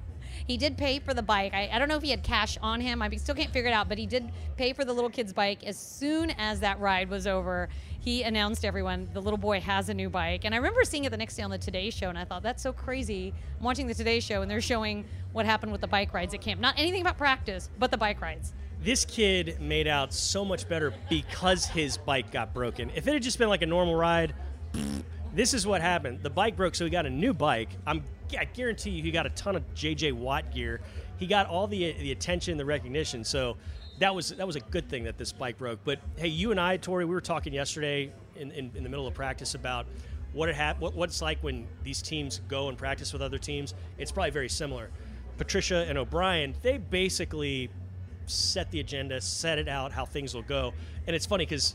He 0.46 0.56
did 0.56 0.76
pay 0.76 0.98
for 0.98 1.14
the 1.14 1.22
bike. 1.22 1.54
I, 1.54 1.70
I 1.72 1.78
don't 1.78 1.88
know 1.88 1.96
if 1.96 2.02
he 2.02 2.10
had 2.10 2.22
cash 2.22 2.58
on 2.62 2.80
him. 2.80 3.02
I 3.02 3.10
still 3.16 3.34
can't 3.34 3.52
figure 3.52 3.70
it 3.70 3.74
out, 3.74 3.88
but 3.88 3.98
he 3.98 4.06
did 4.06 4.32
pay 4.56 4.72
for 4.72 4.84
the 4.84 4.92
little 4.92 5.10
kid's 5.10 5.32
bike 5.32 5.64
as 5.64 5.78
soon 5.78 6.30
as 6.38 6.60
that 6.60 6.80
ride 6.80 7.08
was 7.08 7.26
over. 7.26 7.68
He 8.00 8.22
announced 8.22 8.64
everyone 8.64 9.10
the 9.12 9.20
little 9.20 9.38
boy 9.38 9.60
has 9.60 9.90
a 9.90 9.94
new 9.94 10.08
bike. 10.08 10.46
And 10.46 10.54
I 10.54 10.56
remember 10.56 10.84
seeing 10.84 11.04
it 11.04 11.10
the 11.10 11.18
next 11.18 11.36
day 11.36 11.42
on 11.42 11.50
the 11.50 11.58
Today 11.58 11.90
Show, 11.90 12.08
and 12.08 12.18
I 12.18 12.24
thought, 12.24 12.42
that's 12.42 12.62
so 12.62 12.72
crazy. 12.72 13.34
I'm 13.58 13.64
watching 13.64 13.86
the 13.86 13.94
Today 13.94 14.20
Show, 14.20 14.40
and 14.40 14.50
they're 14.50 14.62
showing 14.62 15.04
what 15.32 15.44
happened 15.44 15.70
with 15.70 15.82
the 15.82 15.86
bike 15.86 16.14
rides 16.14 16.32
at 16.32 16.40
camp. 16.40 16.62
Not 16.62 16.74
anything 16.78 17.02
about 17.02 17.18
practice, 17.18 17.68
but 17.78 17.90
the 17.90 17.98
bike 17.98 18.22
rides. 18.22 18.54
This 18.82 19.04
kid 19.04 19.60
made 19.60 19.86
out 19.86 20.14
so 20.14 20.46
much 20.46 20.66
better 20.66 20.94
because 21.10 21.66
his 21.66 21.98
bike 21.98 22.30
got 22.30 22.54
broken. 22.54 22.90
If 22.94 23.06
it 23.06 23.12
had 23.12 23.22
just 23.22 23.38
been 23.38 23.50
like 23.50 23.60
a 23.60 23.66
normal 23.66 23.94
ride, 23.94 24.34
this 25.34 25.52
is 25.52 25.66
what 25.66 25.82
happened. 25.82 26.22
The 26.22 26.30
bike 26.30 26.56
broke, 26.56 26.74
so 26.74 26.86
he 26.86 26.90
got 26.90 27.04
a 27.04 27.10
new 27.10 27.34
bike. 27.34 27.68
I'm, 27.86 28.02
I 28.38 28.46
guarantee 28.46 28.90
you, 28.90 29.02
he 29.02 29.10
got 29.10 29.26
a 29.26 29.30
ton 29.30 29.56
of 29.56 29.74
JJ 29.74 30.14
Watt 30.14 30.54
gear. 30.54 30.80
He 31.18 31.26
got 31.26 31.48
all 31.48 31.66
the 31.66 31.92
the 31.92 32.12
attention, 32.12 32.56
the 32.56 32.64
recognition. 32.64 33.24
So 33.24 33.58
that 34.00 34.14
was 34.14 34.30
that 34.30 34.46
was 34.46 34.56
a 34.56 34.60
good 34.60 34.88
thing 34.88 35.04
that 35.04 35.16
this 35.16 35.30
bike 35.30 35.58
broke. 35.58 35.78
But 35.84 36.00
hey, 36.16 36.28
you 36.28 36.50
and 36.50 36.58
I, 36.58 36.76
Tori, 36.78 37.04
we 37.04 37.14
were 37.14 37.20
talking 37.20 37.52
yesterday 37.52 38.10
in, 38.34 38.50
in, 38.50 38.70
in 38.74 38.82
the 38.82 38.88
middle 38.88 39.06
of 39.06 39.14
practice 39.14 39.54
about 39.54 39.86
what 40.32 40.48
it 40.48 40.56
ha- 40.56 40.74
what, 40.78 40.94
what 40.94 41.08
it's 41.10 41.22
like 41.22 41.38
when 41.42 41.66
these 41.84 42.02
teams 42.02 42.40
go 42.48 42.68
and 42.68 42.76
practice 42.76 43.12
with 43.12 43.22
other 43.22 43.38
teams. 43.38 43.74
It's 43.98 44.10
probably 44.10 44.30
very 44.30 44.48
similar. 44.48 44.90
Patricia 45.36 45.86
and 45.88 45.96
O'Brien, 45.96 46.54
they 46.62 46.78
basically 46.78 47.70
set 48.26 48.70
the 48.70 48.80
agenda, 48.80 49.20
set 49.20 49.58
it 49.58 49.68
out 49.68 49.92
how 49.92 50.04
things 50.04 50.34
will 50.34 50.42
go. 50.42 50.72
And 51.06 51.14
it's 51.14 51.26
funny 51.26 51.44
because 51.44 51.74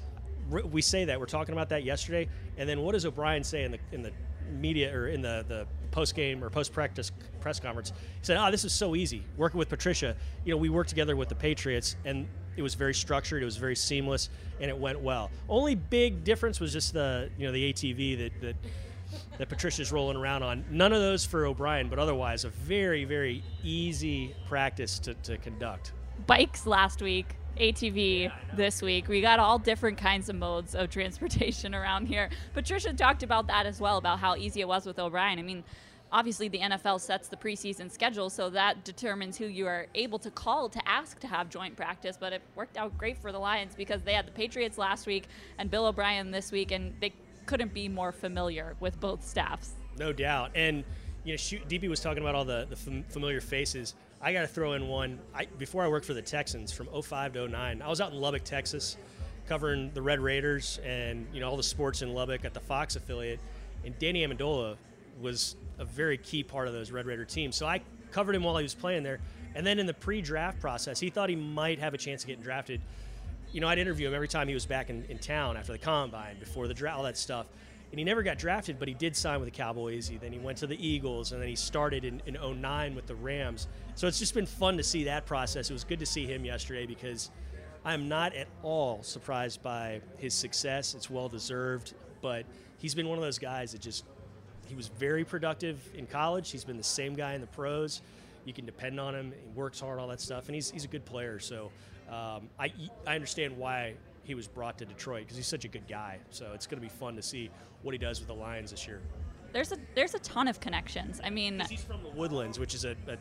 we 0.49 0.81
say 0.81 1.05
that 1.05 1.19
we're 1.19 1.25
talking 1.25 1.53
about 1.53 1.69
that 1.69 1.83
yesterday, 1.83 2.27
and 2.57 2.67
then 2.67 2.81
what 2.81 2.93
does 2.93 3.05
O'Brien 3.05 3.43
say 3.43 3.63
in 3.63 3.71
the 3.71 3.79
in 3.91 4.01
the 4.01 4.11
media 4.51 4.95
or 4.95 5.07
in 5.09 5.21
the 5.21 5.45
the 5.47 5.67
post 5.95 6.13
game 6.13 6.43
or 6.43 6.49
post 6.49 6.73
practice 6.73 7.11
press 7.39 7.59
conference? 7.59 7.91
He 8.19 8.25
said, 8.25 8.37
"Oh, 8.37 8.51
this 8.51 8.65
is 8.65 8.73
so 8.73 8.95
easy 8.95 9.23
working 9.37 9.57
with 9.57 9.69
Patricia. 9.69 10.15
You 10.43 10.51
know, 10.51 10.57
we 10.57 10.69
worked 10.69 10.89
together 10.89 11.15
with 11.15 11.29
the 11.29 11.35
Patriots, 11.35 11.95
and 12.03 12.27
it 12.57 12.61
was 12.61 12.75
very 12.75 12.93
structured, 12.93 13.41
it 13.41 13.45
was 13.45 13.57
very 13.57 13.75
seamless, 13.75 14.29
and 14.59 14.69
it 14.69 14.77
went 14.77 14.99
well. 14.99 15.31
Only 15.49 15.75
big 15.75 16.23
difference 16.23 16.59
was 16.59 16.73
just 16.73 16.93
the 16.93 17.29
you 17.37 17.47
know 17.47 17.53
the 17.53 17.73
ATV 17.73 18.17
that 18.17 18.41
that." 18.41 18.55
that 19.37 19.47
Patricia's 19.47 19.91
rolling 19.91 20.17
around 20.17 20.41
on. 20.41 20.65
None 20.71 20.91
of 20.91 20.99
those 20.99 21.23
for 21.23 21.45
O'Brien, 21.45 21.89
but 21.89 21.99
otherwise 21.99 22.43
a 22.43 22.49
very, 22.49 23.05
very 23.05 23.43
easy 23.63 24.35
practice 24.49 24.97
to, 24.99 25.13
to 25.13 25.37
conduct. 25.37 25.93
Bikes 26.25 26.65
last 26.65 27.03
week, 27.03 27.35
ATV 27.57 28.31
this 28.55 28.81
week. 28.81 29.07
We 29.07 29.21
got 29.21 29.39
all 29.39 29.57
different 29.59 29.97
kinds 29.97 30.29
of 30.29 30.35
modes 30.35 30.75
of 30.75 30.89
transportation 30.91 31.73
around 31.73 32.07
here. 32.07 32.29
Patricia 32.53 32.93
talked 32.93 33.23
about 33.23 33.47
that 33.47 33.65
as 33.65 33.79
well, 33.79 33.97
about 33.97 34.19
how 34.19 34.35
easy 34.35 34.61
it 34.61 34.67
was 34.67 34.85
with 34.85 34.99
O'Brien. 34.99 35.39
I 35.39 35.41
mean, 35.41 35.63
obviously 36.11 36.47
the 36.47 36.59
NFL 36.59 36.99
sets 37.01 37.27
the 37.27 37.35
preseason 37.35 37.91
schedule, 37.91 38.29
so 38.29 38.49
that 38.49 38.83
determines 38.83 39.37
who 39.37 39.45
you 39.45 39.67
are 39.67 39.87
able 39.95 40.19
to 40.19 40.31
call 40.31 40.69
to 40.69 40.87
ask 40.87 41.19
to 41.19 41.27
have 41.27 41.49
joint 41.49 41.75
practice. 41.75 42.17
But 42.19 42.33
it 42.33 42.41
worked 42.55 42.77
out 42.77 42.97
great 42.97 43.17
for 43.17 43.31
the 43.31 43.39
Lions 43.39 43.73
because 43.75 44.01
they 44.01 44.13
had 44.13 44.27
the 44.27 44.31
Patriots 44.31 44.77
last 44.77 45.07
week 45.07 45.27
and 45.57 45.69
Bill 45.69 45.85
O'Brien 45.85 46.31
this 46.31 46.51
week, 46.51 46.71
and 46.71 46.93
they 46.99 47.13
couldn't 47.45 47.73
be 47.73 47.87
more 47.87 48.11
familiar 48.11 48.75
with 48.79 48.99
both 48.99 49.25
staffs. 49.25 49.73
No 49.97 50.11
doubt. 50.11 50.51
And 50.55 50.83
you 51.23 51.33
know, 51.33 51.37
shoot, 51.37 51.67
DP 51.67 51.89
was 51.89 51.99
talking 51.99 52.21
about 52.21 52.35
all 52.35 52.45
the, 52.45 52.67
the 52.69 52.75
familiar 53.09 53.41
faces. 53.41 53.95
I 54.25 54.33
got 54.33 54.41
to 54.41 54.47
throw 54.47 54.73
in 54.73 54.87
one. 54.87 55.19
I, 55.35 55.45
before 55.45 55.83
I 55.83 55.87
worked 55.87 56.07
for 56.07 56.15
the 56.15 56.21
Texans 56.21 56.71
from 56.71 56.87
05 56.99 57.33
to 57.33 57.47
09, 57.47 57.83
I 57.83 57.87
was 57.87 58.01
out 58.01 58.11
in 58.11 58.19
Lubbock, 58.19 58.43
Texas, 58.43 58.97
covering 59.47 59.91
the 59.93 60.01
Red 60.01 60.19
Raiders 60.19 60.79
and 60.83 61.27
you 61.31 61.39
know 61.39 61.47
all 61.51 61.57
the 61.57 61.61
sports 61.61 62.01
in 62.01 62.11
Lubbock 62.11 62.43
at 62.43 62.55
the 62.55 62.59
Fox 62.59 62.95
affiliate. 62.95 63.39
And 63.85 63.97
Danny 63.99 64.25
Amendola 64.25 64.77
was 65.21 65.55
a 65.77 65.85
very 65.85 66.17
key 66.17 66.41
part 66.41 66.67
of 66.67 66.73
those 66.73 66.89
Red 66.89 67.05
Raider 67.05 67.23
teams. 67.23 67.55
So 67.55 67.67
I 67.67 67.81
covered 68.11 68.33
him 68.33 68.41
while 68.41 68.57
he 68.57 68.63
was 68.63 68.73
playing 68.73 69.03
there. 69.03 69.19
And 69.53 69.65
then 69.65 69.77
in 69.77 69.85
the 69.85 69.93
pre-draft 69.93 70.59
process, 70.59 70.99
he 70.99 71.11
thought 71.11 71.29
he 71.29 71.35
might 71.35 71.77
have 71.77 71.93
a 71.93 71.97
chance 71.97 72.23
of 72.23 72.27
getting 72.27 72.41
drafted. 72.41 72.81
You 73.51 73.61
know, 73.61 73.67
I'd 73.67 73.77
interview 73.77 74.07
him 74.07 74.15
every 74.15 74.27
time 74.27 74.47
he 74.47 74.55
was 74.55 74.65
back 74.65 74.89
in, 74.89 75.05
in 75.07 75.19
town 75.19 75.55
after 75.55 75.71
the 75.71 75.77
combine, 75.77 76.39
before 76.39 76.67
the 76.67 76.73
draft, 76.73 76.97
all 76.97 77.03
that 77.03 77.15
stuff 77.15 77.45
and 77.95 77.99
he 78.01 78.03
never 78.03 78.23
got 78.23 78.37
drafted, 78.37 78.77
but 78.77 78.89
he 78.89 78.93
did 78.93 79.15
sign 79.15 79.39
with 79.39 79.47
the 79.47 79.55
Cowboys. 79.57 80.05
He, 80.05 80.17
then 80.17 80.33
he 80.33 80.37
went 80.37 80.57
to 80.57 80.67
the 80.67 80.75
Eagles, 80.85 81.31
and 81.31 81.41
then 81.41 81.47
he 81.47 81.55
started 81.55 82.03
in, 82.03 82.21
in 82.25 82.33
09 82.33 82.93
with 82.93 83.07
the 83.07 83.15
Rams. 83.15 83.69
So 83.95 84.05
it's 84.05 84.19
just 84.19 84.33
been 84.33 84.45
fun 84.45 84.75
to 84.75 84.83
see 84.83 85.05
that 85.05 85.25
process. 85.25 85.69
It 85.69 85.73
was 85.73 85.85
good 85.85 85.99
to 85.99 86.05
see 86.05 86.25
him 86.25 86.43
yesterday 86.43 86.85
because 86.85 87.31
I'm 87.85 88.09
not 88.09 88.35
at 88.35 88.49
all 88.63 89.01
surprised 89.01 89.63
by 89.63 90.01
his 90.17 90.33
success. 90.33 90.93
It's 90.93 91.09
well 91.09 91.29
deserved, 91.29 91.93
but 92.21 92.45
he's 92.79 92.93
been 92.93 93.07
one 93.07 93.17
of 93.17 93.23
those 93.23 93.39
guys 93.39 93.71
that 93.71 93.79
just 93.79 94.03
he 94.65 94.75
was 94.75 94.89
very 94.89 95.23
productive 95.23 95.79
in 95.95 96.05
college. 96.05 96.51
He's 96.51 96.65
been 96.65 96.75
the 96.75 96.83
same 96.83 97.13
guy 97.13 97.35
in 97.35 97.39
the 97.39 97.47
pros. 97.47 98.01
You 98.43 98.51
can 98.51 98.65
depend 98.65 98.99
on 98.99 99.15
him. 99.15 99.31
He 99.31 99.47
works 99.57 99.79
hard, 99.79 99.99
all 99.99 100.09
that 100.09 100.19
stuff, 100.19 100.47
and 100.47 100.55
he's, 100.55 100.69
he's 100.69 100.83
a 100.83 100.89
good 100.89 101.05
player. 101.05 101.39
So 101.39 101.71
um, 102.09 102.49
I, 102.59 102.73
I 103.07 103.15
understand 103.15 103.57
why 103.57 103.93
he 104.25 104.35
was 104.35 104.47
brought 104.47 104.77
to 104.79 104.85
Detroit 104.85 105.21
because 105.21 105.37
he's 105.37 105.47
such 105.47 105.65
a 105.65 105.67
good 105.67 105.87
guy. 105.87 106.19
So 106.31 106.51
it's 106.53 106.67
going 106.67 106.81
to 106.81 106.81
be 106.81 106.89
fun 106.89 107.15
to 107.15 107.21
see 107.21 107.49
what 107.83 107.93
he 107.93 107.97
does 107.97 108.19
with 108.19 108.27
the 108.27 108.33
Lions 108.33 108.71
this 108.71 108.87
year. 108.87 109.01
There's 109.53 109.71
a 109.71 109.77
there's 109.93 110.15
a 110.15 110.19
ton 110.19 110.47
of 110.47 110.59
connections. 110.59 111.21
I 111.23 111.29
mean, 111.29 111.61
he's 111.69 111.83
from 111.83 112.03
the 112.03 112.09
Woodlands, 112.09 112.59
which 112.59 112.73
is 112.73 112.83
a, 112.83 112.95
a 113.07 113.17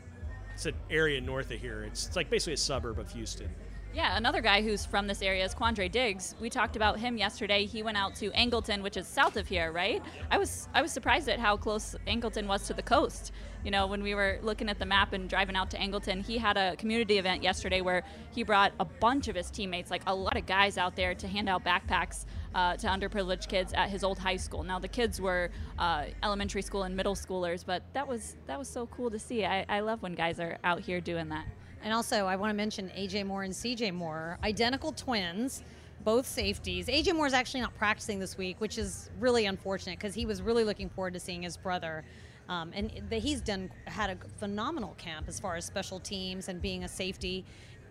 it's 0.54 0.66
an 0.66 0.74
area 0.90 1.20
north 1.20 1.50
of 1.50 1.60
here. 1.60 1.84
It's, 1.84 2.06
it's 2.06 2.16
like 2.16 2.30
basically 2.30 2.54
a 2.54 2.56
suburb 2.56 2.98
of 2.98 3.10
Houston. 3.12 3.50
Yeah, 3.94 4.16
another 4.16 4.40
guy 4.40 4.60
who's 4.60 4.84
from 4.84 5.06
this 5.06 5.22
area 5.22 5.44
is 5.44 5.54
Quandre 5.54 5.88
Diggs. 5.88 6.34
We 6.40 6.50
talked 6.50 6.74
about 6.74 6.98
him 6.98 7.16
yesterday. 7.16 7.64
He 7.64 7.84
went 7.84 7.96
out 7.96 8.16
to 8.16 8.32
Angleton, 8.32 8.82
which 8.82 8.96
is 8.96 9.06
south 9.06 9.36
of 9.36 9.46
here, 9.46 9.70
right? 9.70 10.02
I 10.32 10.36
was 10.36 10.68
I 10.74 10.82
was 10.82 10.90
surprised 10.90 11.28
at 11.28 11.38
how 11.38 11.56
close 11.56 11.94
Angleton 12.08 12.48
was 12.48 12.66
to 12.66 12.74
the 12.74 12.82
coast. 12.82 13.30
You 13.64 13.70
know, 13.70 13.86
when 13.86 14.02
we 14.02 14.16
were 14.16 14.40
looking 14.42 14.68
at 14.68 14.80
the 14.80 14.84
map 14.84 15.12
and 15.12 15.28
driving 15.28 15.54
out 15.54 15.70
to 15.70 15.78
Angleton, 15.78 16.26
he 16.26 16.38
had 16.38 16.56
a 16.56 16.74
community 16.74 17.18
event 17.18 17.44
yesterday 17.44 17.82
where 17.82 18.02
he 18.32 18.42
brought 18.42 18.72
a 18.80 18.84
bunch 18.84 19.28
of 19.28 19.36
his 19.36 19.48
teammates, 19.48 19.92
like 19.92 20.02
a 20.08 20.14
lot 20.14 20.36
of 20.36 20.44
guys 20.44 20.76
out 20.76 20.96
there 20.96 21.14
to 21.14 21.28
hand 21.28 21.48
out 21.48 21.64
backpacks 21.64 22.24
uh, 22.52 22.76
to 22.76 22.88
underprivileged 22.88 23.46
kids 23.46 23.72
at 23.74 23.90
his 23.90 24.02
old 24.02 24.18
high 24.18 24.36
school. 24.36 24.64
Now 24.64 24.80
the 24.80 24.88
kids 24.88 25.20
were 25.20 25.50
uh, 25.78 26.06
elementary 26.24 26.62
school 26.62 26.82
and 26.82 26.96
middle 26.96 27.14
schoolers, 27.14 27.64
but 27.64 27.84
that 27.92 28.08
was 28.08 28.34
that 28.48 28.58
was 28.58 28.66
so 28.68 28.86
cool 28.88 29.08
to 29.12 29.20
see. 29.20 29.44
I, 29.44 29.64
I 29.68 29.80
love 29.80 30.02
when 30.02 30.16
guys 30.16 30.40
are 30.40 30.58
out 30.64 30.80
here 30.80 31.00
doing 31.00 31.28
that. 31.28 31.46
And 31.84 31.92
also, 31.92 32.26
I 32.26 32.34
want 32.36 32.50
to 32.50 32.54
mention 32.54 32.90
AJ 32.96 33.26
Moore 33.26 33.42
and 33.42 33.52
CJ 33.52 33.92
Moore, 33.92 34.38
identical 34.42 34.90
twins, 34.90 35.62
both 36.02 36.26
safeties. 36.26 36.88
AJ 36.88 37.14
Moore 37.14 37.26
is 37.26 37.34
actually 37.34 37.60
not 37.60 37.76
practicing 37.76 38.18
this 38.18 38.38
week, 38.38 38.58
which 38.58 38.78
is 38.78 39.10
really 39.20 39.44
unfortunate 39.44 39.98
because 39.98 40.14
he 40.14 40.24
was 40.24 40.40
really 40.40 40.64
looking 40.64 40.88
forward 40.88 41.12
to 41.12 41.20
seeing 41.20 41.42
his 41.42 41.58
brother. 41.58 42.02
Um, 42.48 42.72
and 42.74 42.90
the, 43.10 43.18
he's 43.18 43.42
done 43.42 43.70
had 43.86 44.10
a 44.10 44.16
phenomenal 44.38 44.94
camp 44.96 45.28
as 45.28 45.38
far 45.38 45.56
as 45.56 45.66
special 45.66 46.00
teams 46.00 46.48
and 46.48 46.60
being 46.60 46.84
a 46.84 46.88
safety. 46.88 47.44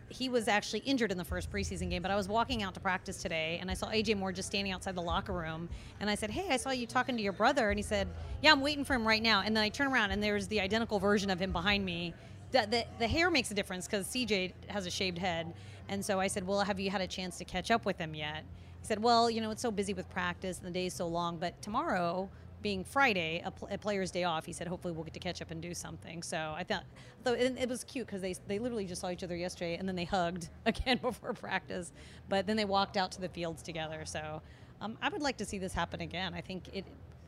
He 0.09 0.27
was 0.27 0.47
actually 0.47 0.79
injured 0.79 1.11
in 1.11 1.17
the 1.17 1.23
first 1.23 1.51
preseason 1.51 1.89
game, 1.89 2.01
but 2.01 2.11
I 2.11 2.15
was 2.15 2.27
walking 2.27 2.61
out 2.61 2.73
to 2.75 2.79
practice 2.79 3.21
today 3.21 3.57
and 3.61 3.69
I 3.69 3.73
saw 3.75 3.87
AJ 3.87 4.17
Moore 4.17 4.31
just 4.31 4.47
standing 4.47 4.73
outside 4.73 4.95
the 4.95 5.01
locker 5.01 5.33
room. 5.33 5.69
And 5.99 6.09
I 6.09 6.15
said, 6.15 6.29
Hey, 6.29 6.47
I 6.49 6.57
saw 6.57 6.71
you 6.71 6.85
talking 6.85 7.15
to 7.15 7.21
your 7.21 7.33
brother. 7.33 7.69
And 7.69 7.79
he 7.79 7.83
said, 7.83 8.07
Yeah, 8.41 8.51
I'm 8.51 8.61
waiting 8.61 8.83
for 8.83 8.93
him 8.93 9.07
right 9.07 9.23
now. 9.23 9.41
And 9.43 9.55
then 9.55 9.63
I 9.63 9.69
turn 9.69 9.87
around 9.87 10.11
and 10.11 10.21
there's 10.21 10.47
the 10.47 10.61
identical 10.61 10.99
version 10.99 11.29
of 11.29 11.39
him 11.39 11.51
behind 11.51 11.83
me. 11.83 12.13
The, 12.53 12.67
the, 12.69 12.85
the 12.99 13.07
hair 13.07 13.29
makes 13.29 13.51
a 13.51 13.53
difference 13.53 13.87
because 13.87 14.07
CJ 14.07 14.53
has 14.67 14.85
a 14.85 14.91
shaved 14.91 15.17
head. 15.17 15.53
And 15.89 16.05
so 16.05 16.19
I 16.19 16.27
said, 16.27 16.47
Well, 16.47 16.61
have 16.61 16.79
you 16.79 16.89
had 16.89 17.01
a 17.01 17.07
chance 17.07 17.37
to 17.39 17.45
catch 17.45 17.71
up 17.71 17.85
with 17.85 17.97
him 17.97 18.15
yet? 18.15 18.43
He 18.79 18.87
said, 18.87 19.03
Well, 19.03 19.29
you 19.29 19.41
know, 19.41 19.51
it's 19.51 19.61
so 19.61 19.71
busy 19.71 19.93
with 19.93 20.09
practice 20.09 20.59
and 20.59 20.67
the 20.67 20.71
day's 20.71 20.93
so 20.93 21.07
long, 21.07 21.37
but 21.37 21.61
tomorrow, 21.61 22.29
being 22.63 22.83
Friday, 22.83 23.41
a, 23.43 23.51
pl- 23.51 23.67
a, 23.69 23.77
player's 23.77 24.09
day 24.09 24.23
off, 24.23 24.45
he 24.45 24.53
said, 24.53 24.67
hopefully 24.67 24.93
we'll 24.93 25.03
get 25.03 25.13
to 25.13 25.19
catch 25.19 25.41
up 25.41 25.51
and 25.51 25.61
do 25.61 25.73
something. 25.73 26.23
So 26.23 26.53
I 26.55 26.63
thought, 26.63 26.85
though 27.23 27.33
it, 27.33 27.67
was 27.67 27.83
cute 27.83 28.07
because 28.07 28.21
they, 28.21 28.33
they 28.47 28.57
literally 28.57 28.85
just 28.85 29.01
saw 29.01 29.09
each 29.09 29.21
other 29.21 29.35
yesterday 29.35 29.75
and 29.75 29.87
then 29.87 29.97
they 29.97 30.05
hugged 30.05 30.47
again 30.65 30.97
before 30.97 31.33
practice. 31.33 31.91
But 32.29 32.47
then 32.47 32.55
they 32.55 32.65
walked 32.65 32.97
out 32.97 33.11
to 33.11 33.21
the 33.21 33.29
fields 33.29 33.61
together. 33.61 34.05
So 34.05 34.41
um, 34.81 34.97
I 35.01 35.09
would 35.09 35.21
like 35.21 35.37
to 35.37 35.45
see 35.45 35.59
this 35.59 35.73
happen 35.73 36.01
again. 36.01 36.33
I 36.33 36.41
think 36.41 36.69
it 36.73 36.85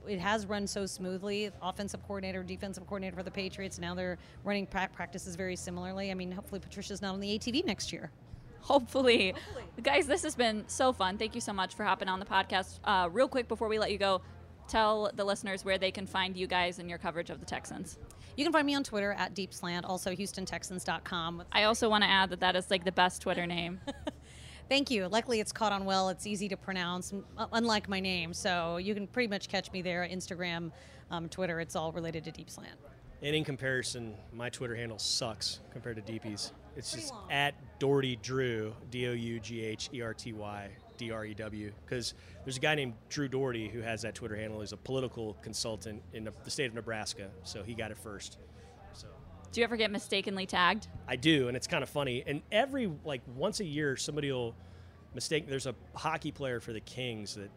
it 0.07 0.19
has 0.19 0.45
run 0.45 0.67
so 0.67 0.85
smoothly. 0.85 1.51
Offensive 1.61 2.03
coordinator, 2.03 2.43
defensive 2.43 2.85
coordinator 2.87 3.15
for 3.15 3.23
the 3.23 3.31
Patriots. 3.31 3.79
Now 3.79 3.95
they're 3.95 4.17
running 4.43 4.67
practices 4.67 5.35
very 5.35 5.55
similarly. 5.55 6.11
I 6.11 6.13
mean, 6.13 6.31
hopefully 6.31 6.59
Patricia's 6.59 7.01
not 7.01 7.13
on 7.13 7.19
the 7.19 7.37
ATV 7.37 7.65
next 7.65 7.91
year. 7.93 8.11
Hopefully. 8.61 9.31
Hopefully. 9.31 9.65
Guys, 9.83 10.07
this 10.07 10.23
has 10.23 10.35
been 10.35 10.63
so 10.67 10.91
fun. 10.91 11.17
Thank 11.17 11.35
you 11.35 11.41
so 11.41 11.53
much 11.53 11.75
for 11.75 11.83
hopping 11.83 12.07
on 12.07 12.19
the 12.19 12.25
podcast. 12.25 12.79
Uh, 12.83 13.09
real 13.11 13.27
quick 13.27 13.47
before 13.47 13.67
we 13.67 13.77
let 13.77 13.91
you 13.91 13.99
go, 13.99 14.21
tell 14.67 15.11
the 15.15 15.23
listeners 15.23 15.63
where 15.63 15.77
they 15.77 15.91
can 15.91 16.07
find 16.07 16.35
you 16.35 16.47
guys 16.47 16.79
and 16.79 16.89
your 16.89 16.97
coverage 16.97 17.29
of 17.29 17.39
the 17.39 17.45
Texans. 17.45 17.99
You 18.35 18.43
can 18.43 18.51
find 18.51 18.65
me 18.65 18.75
on 18.75 18.83
Twitter 18.83 19.13
at 19.13 19.33
Deep 19.33 19.53
Slant, 19.53 19.85
also 19.85 20.11
HoustonTexans.com. 20.11 21.43
I 21.51 21.63
also 21.63 21.89
want 21.89 22.03
to 22.03 22.09
add 22.09 22.31
that 22.31 22.39
that 22.39 22.55
is 22.55 22.71
like 22.71 22.83
the 22.83 22.91
best 22.91 23.21
Twitter 23.21 23.45
name. 23.45 23.79
Thank 24.67 24.89
you. 24.89 25.07
Luckily, 25.07 25.39
it's 25.39 25.51
caught 25.51 25.71
on 25.71 25.85
well. 25.85 26.09
It's 26.09 26.25
easy 26.25 26.49
to 26.49 26.57
pronounce, 26.57 27.13
unlike 27.53 27.87
my 27.87 27.99
name. 27.99 28.33
So 28.33 28.77
you 28.77 28.95
can 28.95 29.05
pretty 29.05 29.27
much 29.27 29.47
catch 29.47 29.71
me 29.71 29.81
there. 29.81 30.07
Instagram, 30.11 30.71
um, 31.11 31.29
Twitter. 31.29 31.59
It's 31.59 31.75
all 31.75 31.91
related 31.91 32.23
to 32.25 32.31
Deep 32.31 32.49
Slant. 32.49 32.77
And 33.21 33.35
in 33.35 33.43
comparison, 33.43 34.15
my 34.33 34.49
Twitter 34.49 34.75
handle 34.75 34.99
sucks 34.99 35.59
compared 35.71 36.03
to 36.03 36.13
DP's. 36.13 36.51
It's 36.75 36.91
just 36.91 37.13
at 37.29 37.55
Dougherty 37.79 38.17
Drew, 38.17 38.73
D 38.91 39.07
O 39.07 39.13
U 39.13 39.39
G 39.39 39.63
H 39.63 39.89
E 39.93 40.01
R 40.01 40.13
T 40.13 40.33
Y 40.33 40.69
D 40.97 41.11
R 41.11 41.25
E 41.25 41.33
W. 41.33 41.71
Because 41.85 42.15
there's 42.43 42.57
a 42.57 42.59
guy 42.59 42.75
named 42.75 42.93
Drew 43.09 43.27
Doherty 43.27 43.69
who 43.69 43.81
has 43.81 44.01
that 44.01 44.15
Twitter 44.15 44.35
handle. 44.35 44.59
He's 44.61 44.73
a 44.73 44.77
political 44.77 45.37
consultant 45.41 46.01
in 46.13 46.25
the 46.25 46.33
state 46.49 46.65
of 46.65 46.73
Nebraska, 46.73 47.29
so 47.43 47.63
he 47.63 47.73
got 47.73 47.91
it 47.91 47.97
first. 47.97 48.37
Do 49.55 49.61
you 49.61 49.63
ever 49.63 49.77
get 49.77 49.89
mistakenly 49.89 50.45
tagged? 50.45 50.89
I 51.07 51.15
do, 51.15 51.47
and 51.47 51.55
it's 51.55 51.65
kind 51.65 51.81
of 51.81 51.87
funny. 51.87 52.25
And 52.27 52.41
every 52.51 52.91
like 53.05 53.21
once 53.37 53.61
a 53.61 53.63
year, 53.63 53.95
somebody 53.95 54.29
will 54.29 54.53
mistake. 55.13 55.47
There's 55.47 55.65
a 55.65 55.73
hockey 55.93 56.33
player 56.33 56.59
for 56.59 56.73
the 56.73 56.81
Kings 56.81 57.35
that 57.35 57.49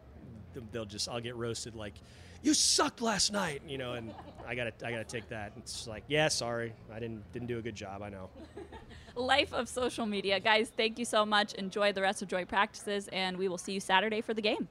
they'll 0.71 0.85
just 0.85 1.09
I'll 1.09 1.21
get 1.21 1.35
roasted 1.35 1.75
like 1.75 1.95
you 2.41 2.55
sucked 2.55 3.03
last 3.03 3.33
night, 3.33 3.63
you 3.67 3.79
know, 3.79 3.95
and 3.95 4.15
I 4.47 4.55
gotta 4.55 4.73
I 4.85 4.93
gotta 4.93 5.03
take 5.03 5.29
that. 5.31 5.55
It's 5.57 5.89
like, 5.89 6.05
yeah, 6.07 6.29
sorry, 6.29 6.73
I 6.95 7.01
didn't 7.01 7.25
didn't 7.33 7.49
do 7.49 7.59
a 7.59 7.63
good 7.63 7.75
job. 7.75 8.03
I 8.03 8.11
know. 8.11 8.31
Life 9.17 9.53
of 9.53 9.69
social 9.69 10.07
media, 10.07 10.39
guys. 10.39 10.71
Thank 10.77 11.01
you 11.01 11.05
so 11.05 11.27
much. 11.27 11.55
Enjoy 11.55 11.93
the 11.93 12.03
rest 12.03 12.23
of 12.23 12.29
joint 12.29 12.49
practices, 12.49 13.09
and 13.09 13.37
we 13.37 13.49
will 13.49 13.59
see 13.59 13.73
you 13.73 13.81
Saturday 13.81 14.21
for 14.21 14.35
the 14.35 14.43
game. 14.43 14.69